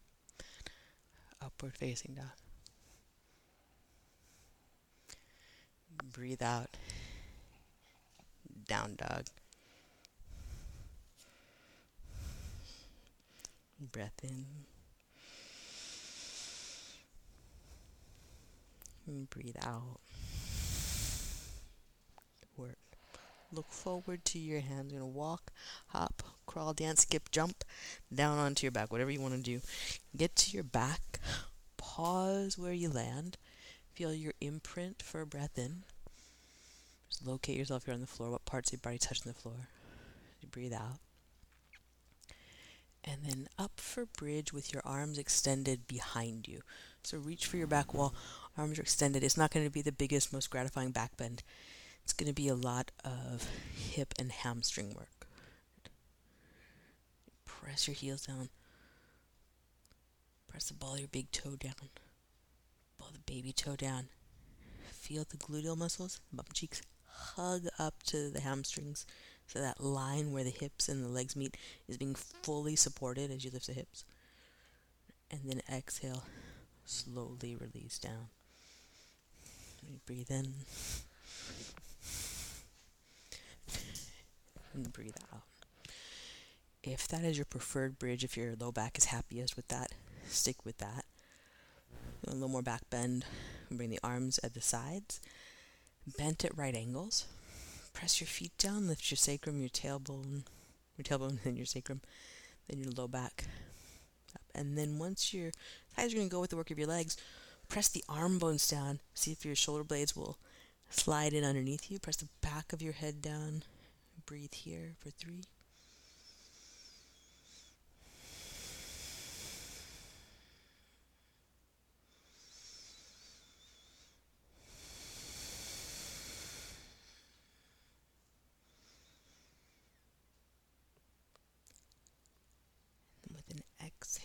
[1.42, 2.24] Upward facing dog.
[6.02, 6.78] Breathe out.
[8.68, 9.24] Down dog.
[13.80, 14.44] Breath in.
[19.06, 20.00] And breathe out.
[22.58, 22.76] Work.
[23.50, 24.92] Look forward to your hands.
[24.92, 25.50] You're going to walk,
[25.88, 27.64] hop, crawl, dance, skip, jump
[28.14, 29.60] down onto your back, whatever you want to do.
[30.14, 31.20] Get to your back.
[31.78, 33.38] Pause where you land.
[33.94, 35.84] Feel your imprint for a breath in.
[37.24, 38.30] Locate yourself here on the floor.
[38.30, 39.68] What parts of your body touching the floor?
[40.40, 41.00] You breathe out
[43.08, 46.60] and then up for bridge with your arms extended behind you.
[47.02, 48.14] So reach for your back wall,
[48.56, 49.24] arms are extended.
[49.24, 51.42] It's not going to be the biggest, most gratifying back bend.
[52.04, 55.26] It's going to be a lot of hip and hamstring work.
[57.46, 58.50] Press your heels down.
[60.48, 61.74] Press the ball of your big toe down.
[62.98, 64.08] Ball the baby toe down.
[64.90, 66.82] Feel the gluteal muscles, bum cheeks
[67.36, 69.06] hug up to the hamstrings
[69.46, 71.56] so that line where the hips and the legs meet
[71.88, 74.04] is being fully supported as you lift the hips.
[75.30, 76.24] And then exhale,
[76.84, 78.28] slowly release down.
[80.06, 80.54] breathe in.
[84.74, 85.42] And breathe out.
[86.82, 89.92] If that is your preferred bridge, if your low back is happiest with that,
[90.28, 91.04] stick with that.
[92.26, 93.24] A little more back bend.
[93.70, 95.20] Bring the arms at the sides.
[96.16, 97.26] Bent at right angles
[97.98, 100.44] press your feet down, lift your sacrum, your tailbone,
[100.96, 102.00] your tailbone, and your sacrum,
[102.68, 103.46] then your low back.
[104.34, 104.42] Up.
[104.54, 105.50] And then once your
[105.94, 107.16] thighs are going to go with the work of your legs,
[107.68, 109.00] press the arm bones down.
[109.14, 110.38] See if your shoulder blades will
[110.90, 111.98] slide in underneath you.
[111.98, 113.64] Press the back of your head down.
[114.26, 115.42] Breathe here for three.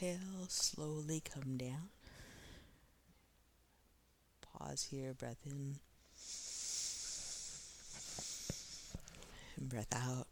[0.03, 1.89] Exhale, slowly come down.
[4.41, 5.75] Pause here, breath in.
[9.57, 10.27] And breath out.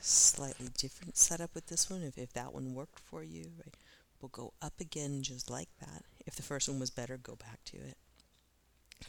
[0.00, 2.02] Slightly different setup with this one.
[2.02, 3.74] If, if that one worked for you, right,
[4.20, 6.04] we'll go up again just like that.
[6.26, 7.96] If the first one was better, go back to it.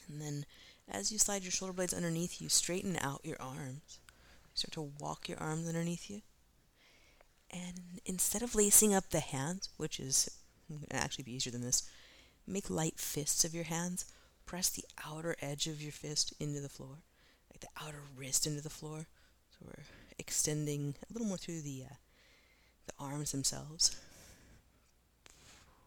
[0.07, 0.45] And then
[0.89, 3.99] as you slide your shoulder blades underneath you, straighten out your arms.
[4.53, 6.21] Start to walk your arms underneath you.
[7.51, 10.29] And instead of lacing up the hands, which is
[10.91, 11.89] actually be easier than this,
[12.45, 14.05] make light fists of your hands.
[14.45, 17.03] Press the outer edge of your fist into the floor,
[17.51, 19.07] like the outer wrist into the floor.
[19.51, 19.83] So we're
[20.17, 21.95] extending a little more through the uh,
[22.87, 23.95] the arms themselves.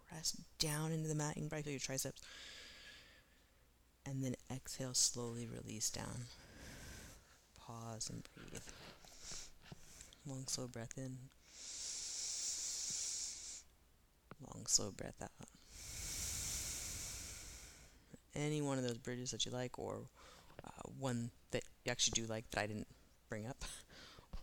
[0.09, 1.37] Press down into the mat.
[1.37, 2.23] You can probably feel your triceps.
[4.05, 6.27] And then exhale, slowly release down
[7.73, 8.63] pause and breathe.
[10.27, 11.17] Long, slow breath in.
[14.41, 15.31] Long, slow breath out.
[18.35, 19.99] Any one of those bridges that you like, or
[20.65, 22.89] uh, one that you actually do like that I didn't
[23.29, 23.65] bring up.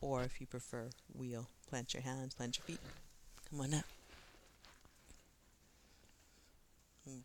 [0.02, 1.50] Or if you prefer, wheel.
[1.70, 2.80] Plant your hands, plant your feet.
[3.50, 3.84] Come on now.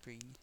[0.03, 0.35] breathe.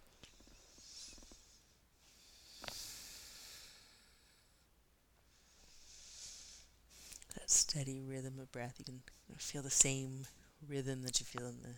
[7.35, 9.01] That steady rhythm of breath, you can
[9.37, 10.27] feel the same
[10.67, 11.75] rhythm that you feel in the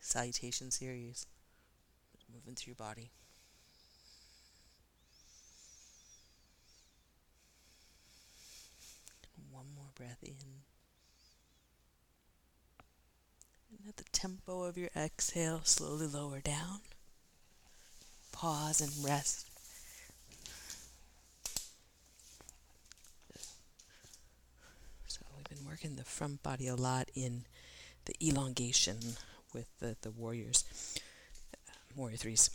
[0.00, 1.26] salutation series
[2.32, 3.10] moving through your body.
[9.50, 10.34] one more breath in.
[13.70, 16.80] And at the tempo of your exhale, slowly lower down.
[18.32, 19.46] Pause and rest.
[25.06, 25.20] So
[25.84, 27.44] working the front body a lot in
[28.06, 28.96] the elongation
[29.52, 30.64] with the, the warriors,
[31.68, 32.50] uh, warrior threes.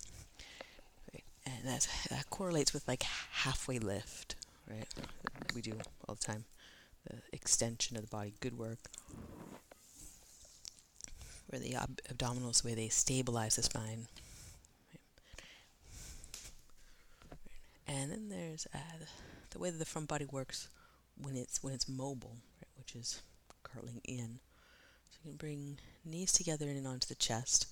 [1.45, 4.36] And that, that correlates with like halfway lift,
[4.67, 4.88] right?
[5.53, 5.73] We do
[6.07, 6.45] all the time.
[7.05, 8.80] The extension of the body, good work.
[11.47, 14.07] Where the ab- abdominals, way they stabilize the spine.
[17.88, 19.05] And then there's uh,
[19.51, 20.67] the way that the front body works
[21.21, 23.21] when it's when it's mobile, right, which is
[23.63, 24.39] curling in.
[25.11, 27.67] So you can bring knees together in and onto the chest.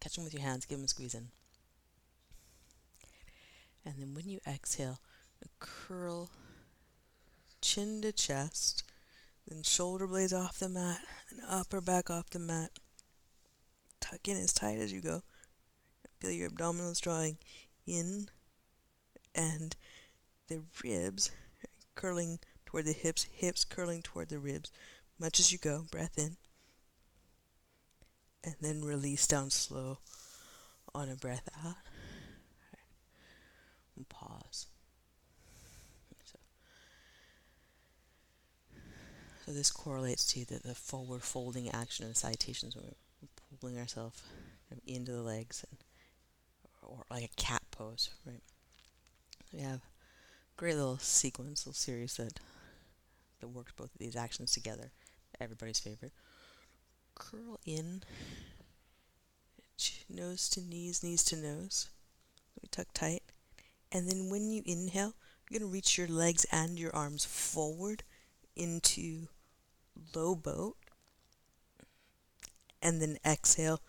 [0.00, 1.28] Catch them with your hands, give them a squeeze in.
[3.84, 4.98] And then when you exhale,
[5.60, 6.30] curl
[7.60, 8.82] chin to chest,
[9.46, 12.70] then shoulder blades off the mat, and upper back off the mat.
[14.00, 15.22] Tuck in as tight as you go.
[16.20, 17.36] Feel your abdominals drawing
[17.86, 18.28] in
[19.34, 19.76] and
[20.48, 21.30] the ribs
[21.94, 22.38] curling
[22.76, 24.70] toward the hips, hips curling toward the ribs,
[25.18, 25.86] much as you go.
[25.90, 26.36] Breath in.
[28.44, 29.96] And then release down slow
[30.94, 31.76] on a breath out.
[33.96, 34.66] And pause.
[36.26, 36.38] So,
[39.46, 43.78] so this correlates to the, the forward folding action of the salutations when we're pulling
[43.78, 44.22] ourselves
[44.86, 45.78] into the legs and
[46.82, 48.42] or like a cat pose, right?
[49.50, 52.38] We have a great little sequence, little series that
[53.40, 54.92] that works both of these actions together.
[55.40, 56.12] Everybody's favorite.
[57.14, 58.02] Curl in,
[60.08, 61.88] nose to knees, knees to nose.
[62.60, 63.22] We tuck tight.
[63.92, 65.14] And then when you inhale,
[65.48, 68.02] you're going to reach your legs and your arms forward
[68.54, 69.28] into
[70.14, 70.76] low boat.
[72.82, 73.80] And then exhale,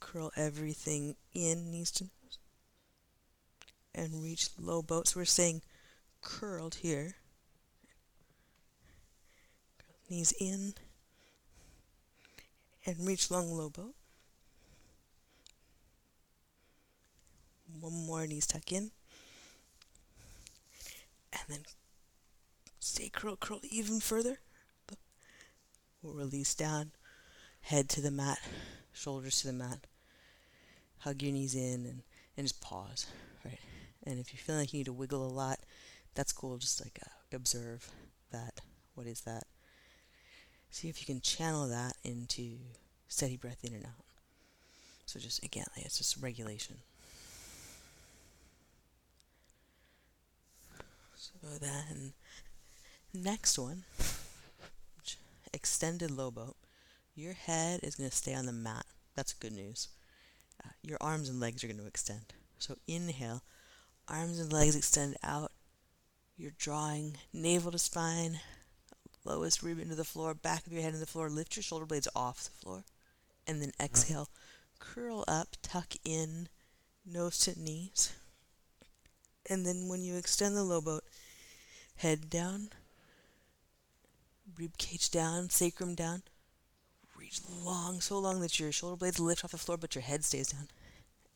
[0.00, 2.38] curl everything in, knees to nose.
[3.94, 5.08] And reach low boat.
[5.08, 5.62] So we're saying
[6.22, 7.16] curled here.
[10.08, 10.74] Knees in.
[12.84, 13.94] And reach long low boat.
[17.80, 18.90] One more knees tuck in.
[21.32, 21.60] And then
[22.80, 24.38] stay curl, curl even further.
[26.02, 26.92] We'll release down.
[27.62, 28.38] Head to the mat,
[28.92, 29.86] shoulders to the mat.
[30.98, 32.02] Hug your knees in and,
[32.36, 33.06] and just pause,
[33.44, 33.60] right?
[34.04, 35.60] And if you feel like you need to wiggle a lot,
[36.14, 36.58] that's cool.
[36.58, 37.88] Just like uh, observe
[38.32, 38.60] that.
[38.94, 39.44] What is that?
[40.72, 42.56] See if you can channel that into
[43.06, 44.04] steady breath in and out.
[45.04, 46.78] So just again, it's just regulation.
[51.14, 52.14] So then,
[53.12, 53.84] next one,
[55.52, 56.56] extended low boat.
[57.14, 58.86] Your head is going to stay on the mat.
[59.14, 59.88] That's good news.
[60.64, 62.32] Uh, your arms and legs are going to extend.
[62.58, 63.42] So inhale,
[64.08, 65.52] arms and legs extend out.
[66.38, 68.40] You're drawing navel to spine,
[69.24, 71.28] lowest rib into the floor, back of your head into the floor.
[71.28, 72.84] Lift your shoulder blades off the floor.
[73.46, 74.28] And then exhale,
[74.78, 76.48] curl up, tuck in,
[77.04, 78.12] nose to knees.
[79.48, 81.02] And then when you extend the low boat,
[81.96, 82.68] head down,
[84.58, 86.22] rib cage down, sacrum down.
[87.18, 90.24] Reach long, so long that your shoulder blades lift off the floor, but your head
[90.24, 90.68] stays down.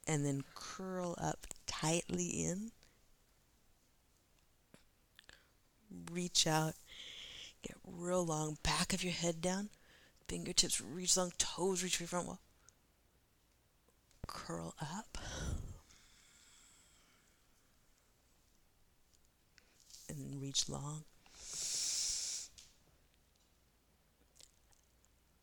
[0.07, 2.71] And then curl up tightly in.
[6.13, 6.75] Reach out,
[7.67, 9.71] get real long, back of your head down.
[10.29, 12.41] Fingertips reach long, toes reach for your front wall.
[14.27, 15.19] Curl up.
[20.09, 21.05] and reach long.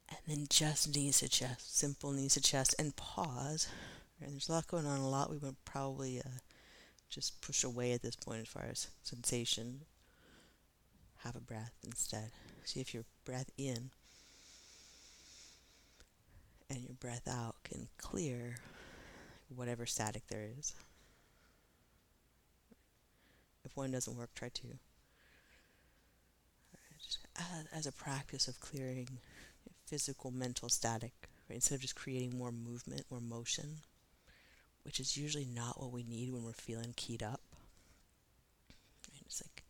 [0.09, 3.67] And then just knees to chest, simple knees to chest, and pause.
[4.21, 6.39] And there's a lot going on, a lot we would probably uh,
[7.09, 9.81] just push away at this point as far as sensation.
[11.23, 12.31] Have a breath instead.
[12.65, 13.91] See if your breath in
[16.69, 18.55] and your breath out can clear
[19.55, 20.73] whatever static there is.
[23.63, 24.79] If one doesn't work, try two.
[27.73, 29.07] As a practice of clearing
[29.85, 31.13] physical, mental static,
[31.49, 31.55] right?
[31.55, 33.77] Instead of just creating more movement, more motion,
[34.83, 37.41] which is usually not what we need when we're feeling keyed up.
[39.11, 39.62] And it's like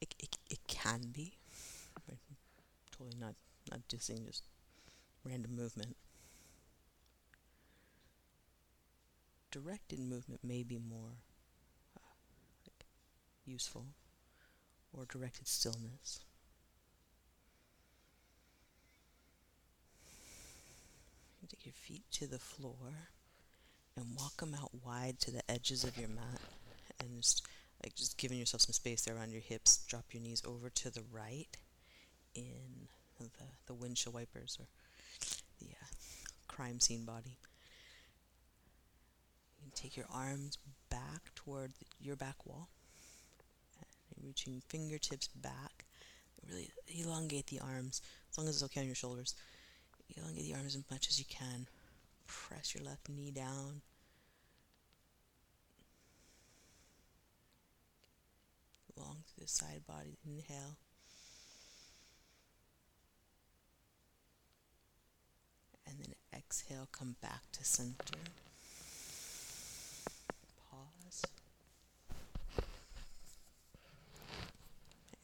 [0.00, 1.34] it, it, it can be.
[2.08, 2.18] Right?
[2.90, 3.34] Totally not
[3.70, 4.44] not dissing just
[5.24, 5.96] random movement.
[9.50, 11.16] Directed movement may be more
[11.96, 12.14] uh,
[12.66, 12.86] like
[13.44, 13.86] useful,
[14.92, 16.20] or directed stillness.
[21.48, 23.06] Take your feet to the floor
[23.96, 26.40] and walk them out wide to the edges of your mat,
[26.98, 27.46] and just
[27.82, 29.84] like just giving yourself some space there around your hips.
[29.88, 31.56] Drop your knees over to the right
[32.34, 33.28] in the
[33.66, 34.66] the windshield wipers or
[35.60, 35.86] the uh,
[36.48, 37.38] crime scene body.
[39.58, 40.58] You can take your arms
[40.90, 42.68] back toward your back wall,
[44.22, 45.84] reaching fingertips back.
[46.48, 49.34] Really elongate the arms as long as it's okay on your shoulders.
[50.16, 51.66] Elongate the arms as much as you can.
[52.26, 53.82] Press your left knee down.
[58.96, 60.16] Long through the side body.
[60.24, 60.76] Inhale.
[65.86, 68.18] And then exhale, come back to center.
[70.70, 71.24] Pause.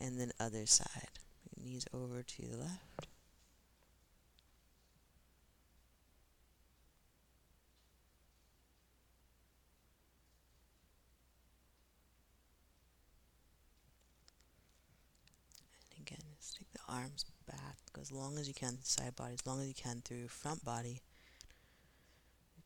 [0.01, 1.09] And then other side.
[1.63, 3.12] Knees over to the left.
[16.93, 20.29] Arms back as long as you can, side body, as long as you can through
[20.29, 21.01] front body,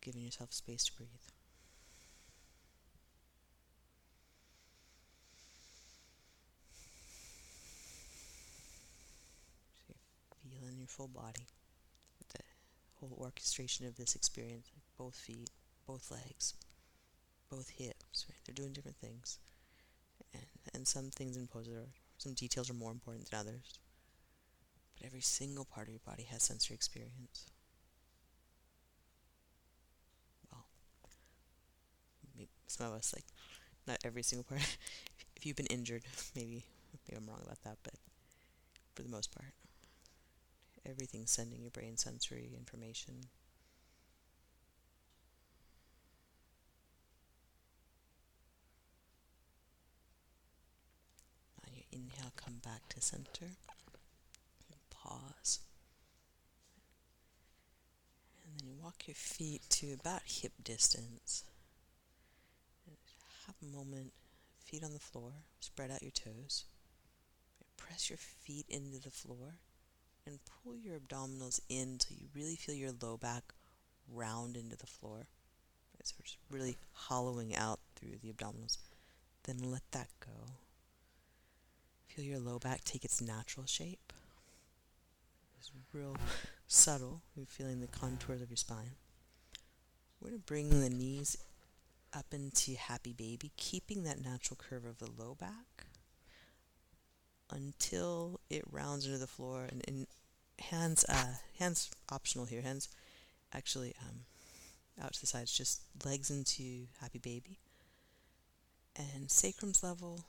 [0.00, 1.08] giving yourself space to breathe.
[9.88, 9.94] So
[10.48, 11.46] feel in your full body,
[12.34, 12.42] the
[13.00, 15.50] whole orchestration of this experience, like both feet,
[15.86, 16.54] both legs,
[17.50, 18.38] both hips, right?
[18.44, 19.38] They're doing different things.
[20.34, 23.78] And, and some things in poses are, some details are more important than others
[24.96, 27.46] but every single part of your body has sensory experience.
[30.50, 30.66] Well,
[32.66, 33.24] some of us, like,
[33.86, 34.60] not every single part.
[35.36, 36.02] if you've been injured,
[36.34, 37.94] maybe, maybe I'm wrong about that, but
[38.94, 39.52] for the most part,
[40.86, 43.28] everything's sending your brain sensory information.
[51.90, 53.56] Inhale, come back to center
[55.06, 55.60] pause.
[58.44, 61.44] And then you walk your feet to about hip distance.
[63.46, 64.12] Have a moment,
[64.64, 66.64] feet on the floor, spread out your toes.
[67.76, 69.54] Press your feet into the floor
[70.26, 73.44] and pull your abdominals in so you really feel your low back
[74.12, 75.26] round into the floor.
[76.02, 78.78] So we're just really hollowing out through the abdominals.
[79.44, 80.52] Then let that go.
[82.06, 84.12] Feel your low back take its natural shape
[85.92, 86.16] real
[86.66, 87.22] subtle.
[87.34, 88.92] You're feeling the contours of your spine.
[90.20, 91.36] We're going to bring the knees
[92.14, 95.86] up into happy baby, keeping that natural curve of the low back
[97.50, 99.66] until it rounds into the floor.
[99.70, 100.06] And, and
[100.58, 102.62] hands, uh, hands optional here.
[102.62, 102.88] Hands
[103.52, 104.20] actually um,
[105.02, 107.58] out to the sides, just legs into happy baby.
[108.96, 110.20] And sacrum's level,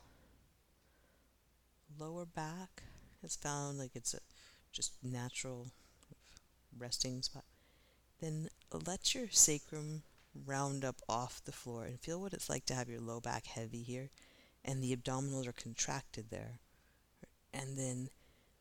[1.98, 2.84] lower back
[3.24, 4.20] is found like it's a
[4.78, 5.68] just natural
[6.78, 7.44] resting spot.
[8.22, 10.04] Then let your sacrum
[10.46, 13.48] round up off the floor and feel what it's like to have your low back
[13.48, 14.10] heavy here
[14.64, 16.60] and the abdominals are contracted there.
[17.54, 18.10] And then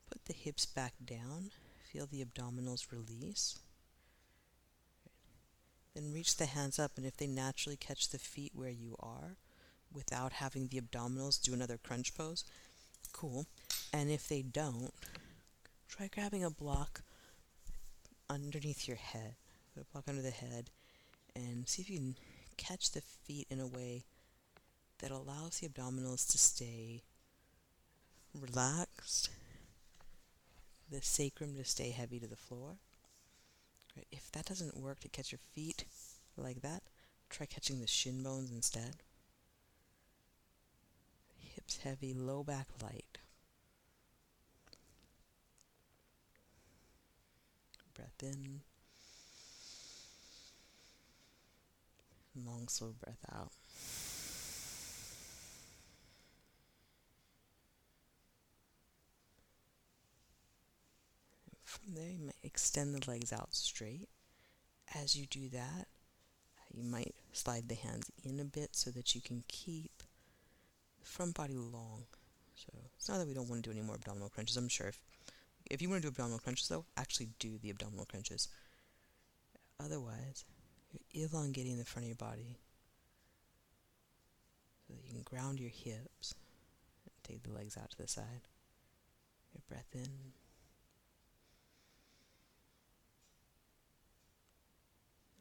[0.09, 1.51] put the hips back down.
[1.91, 3.59] Feel the abdominals release.
[5.93, 9.35] Then reach the hands up, and if they naturally catch the feet where you are
[9.91, 12.43] without having the abdominals, do another crunch pose.
[13.11, 13.45] Cool.
[13.91, 14.93] And if they don't,
[15.87, 17.01] try grabbing a block
[18.29, 19.35] underneath your head,
[19.79, 20.69] a block under the head,
[21.35, 22.15] and see if you can
[22.57, 24.03] catch the feet in a way
[24.99, 27.03] that allows the abdominals to stay
[28.39, 29.29] relaxed,
[30.91, 32.77] the sacrum to stay heavy to the floor.
[34.11, 35.85] If that doesn't work to catch your feet
[36.35, 36.83] like that,
[37.29, 38.97] try catching the shin bones instead.
[41.55, 43.17] Hips heavy, low back light.
[47.97, 48.61] Breath in.
[52.45, 53.51] Long, slow breath out.
[61.63, 64.07] From there, you might extend the legs out straight
[64.95, 65.87] as you do that,
[66.73, 69.91] you might slide the hands in a bit so that you can keep
[70.99, 72.05] the front body long.
[72.55, 74.57] So it's not that we don't want to do any more abdominal crunches.
[74.57, 74.99] I'm sure if
[75.69, 78.47] if you want to do abdominal crunches though, actually do the abdominal crunches.
[79.79, 80.45] Otherwise,
[81.11, 82.57] you're elongating the front of your body
[84.87, 86.33] so that you can ground your hips
[87.05, 88.47] and take the legs out to the side.
[89.53, 90.33] Your breath in.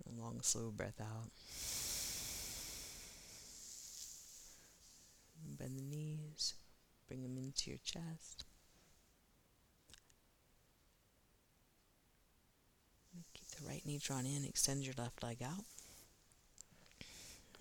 [0.09, 1.31] A long, slow breath out.
[5.59, 6.55] Bend the knees,
[7.09, 8.45] bring them into your chest.
[13.35, 15.65] Keep the right knee drawn in, extend your left leg out.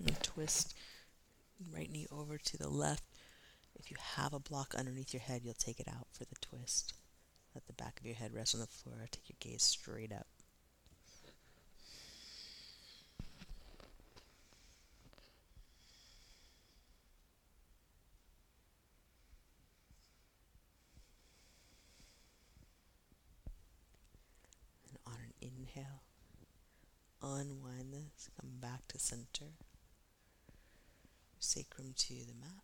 [0.05, 0.75] And twist
[1.73, 3.03] right knee over to the left.
[3.77, 6.93] If you have a block underneath your head, you'll take it out for the twist.
[7.53, 9.05] Let the back of your head rest on the floor.
[9.11, 10.27] Take your gaze straight up.
[24.89, 26.03] And on an inhale,
[27.21, 29.51] unwind this, come back to center,
[31.39, 32.63] sacrum to the mat.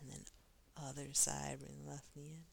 [0.00, 0.20] And then
[0.82, 2.44] other side, bring the left knee in.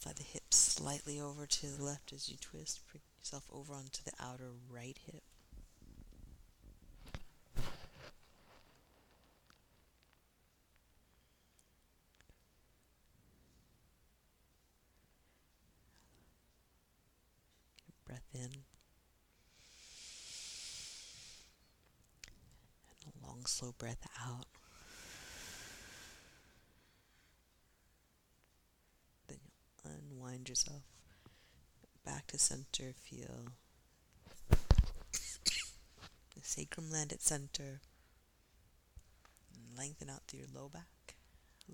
[0.00, 2.82] Slide the hips slightly over to the left as you twist.
[2.88, 5.24] Bring yourself over onto the outer right hip.
[18.06, 18.50] Breath in.
[23.04, 24.46] And a long, slow breath out.
[29.28, 29.38] Then
[29.84, 30.82] you'll unwind yourself
[32.04, 32.92] back to center.
[32.94, 33.52] Feel
[34.48, 34.56] the
[36.42, 37.80] sacrum land at center.
[39.76, 41.14] Lengthen out through your low back.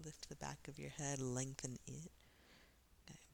[0.05, 2.11] Lift the back of your head, lengthen it.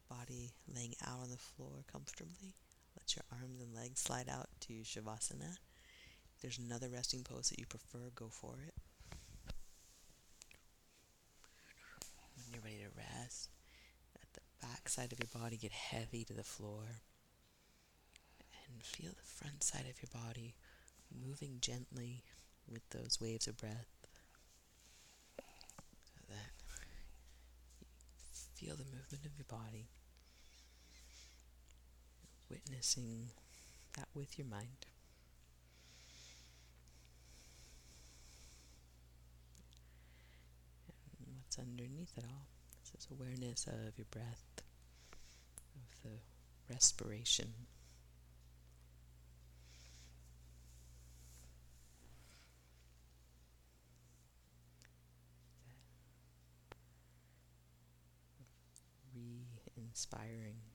[0.08, 2.54] Body laying out on the floor comfortably.
[3.16, 5.58] Your arms and legs slide out to Shavasana.
[6.34, 8.74] If there's another resting pose that you prefer, go for it.
[12.36, 13.50] When you're ready to rest,
[14.14, 16.84] let the back side of your body get heavy to the floor.
[18.72, 20.54] And feel the front side of your body
[21.10, 22.22] moving gently
[22.70, 23.88] with those waves of breath.
[25.38, 26.52] So that
[28.54, 29.88] feel the movement of your body
[32.50, 33.30] witnessing
[33.96, 34.86] that with your mind.
[41.18, 42.46] And what's underneath it all
[42.84, 44.62] is this awareness of your breath,
[45.76, 46.18] of the
[46.72, 47.54] respiration.
[59.14, 60.69] Re-inspiring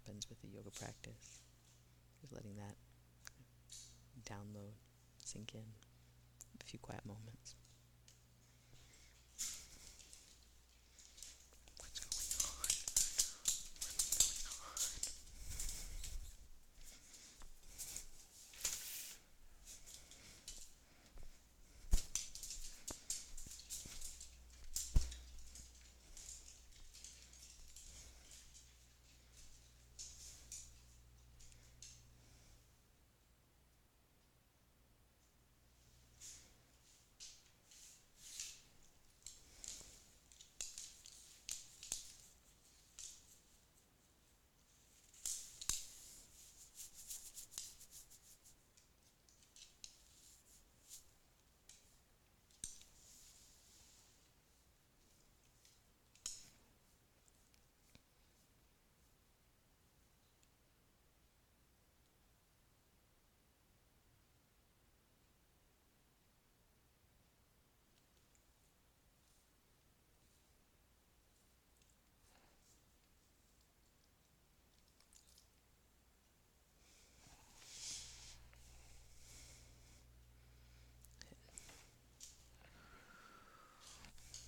[0.00, 1.40] happens with the yoga practice.
[2.20, 2.76] Just letting that
[4.24, 4.72] download,
[5.24, 5.64] sink in.
[6.60, 7.54] A few quiet moments.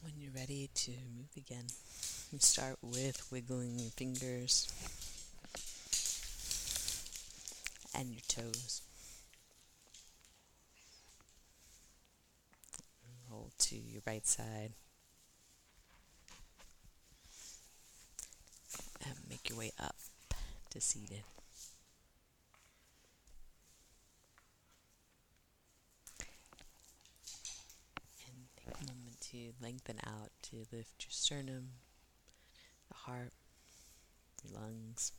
[0.03, 1.67] When ready to move again,
[2.39, 4.69] start with wiggling your fingers
[7.95, 8.83] and your toes.
[13.31, 14.73] Roll to your right side.
[19.05, 19.97] And make your way up
[20.71, 21.25] to seated.
[28.27, 31.71] And take a moment to lengthen out to lift your sternum,
[32.89, 33.33] the heart,
[34.45, 35.13] your lungs,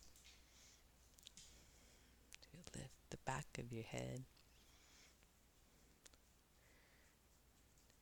[2.42, 4.24] to lift the back of your head.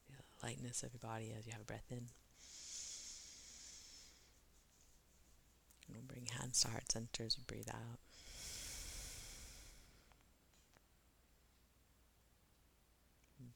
[0.08, 2.10] Feel the lightness of your body as you have a breath in.
[5.88, 8.00] And we'll bring hands to heart centers and breathe out.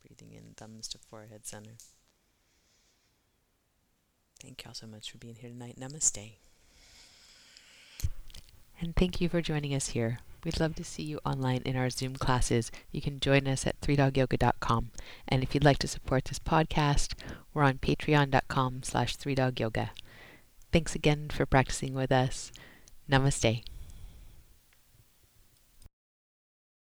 [0.07, 1.77] Breathing in, thumbs to forehead center.
[4.39, 5.77] Thank y'all so much for being here tonight.
[5.79, 6.33] Namaste.
[8.79, 10.19] And thank you for joining us here.
[10.43, 12.71] We'd love to see you online in our Zoom classes.
[12.91, 14.91] You can join us at 3dogyoga.com.
[15.27, 17.13] And if you'd like to support this podcast,
[17.53, 19.89] we're on patreon.com slash 3dogyoga.
[20.71, 22.51] Thanks again for practicing with us.
[23.09, 23.63] Namaste.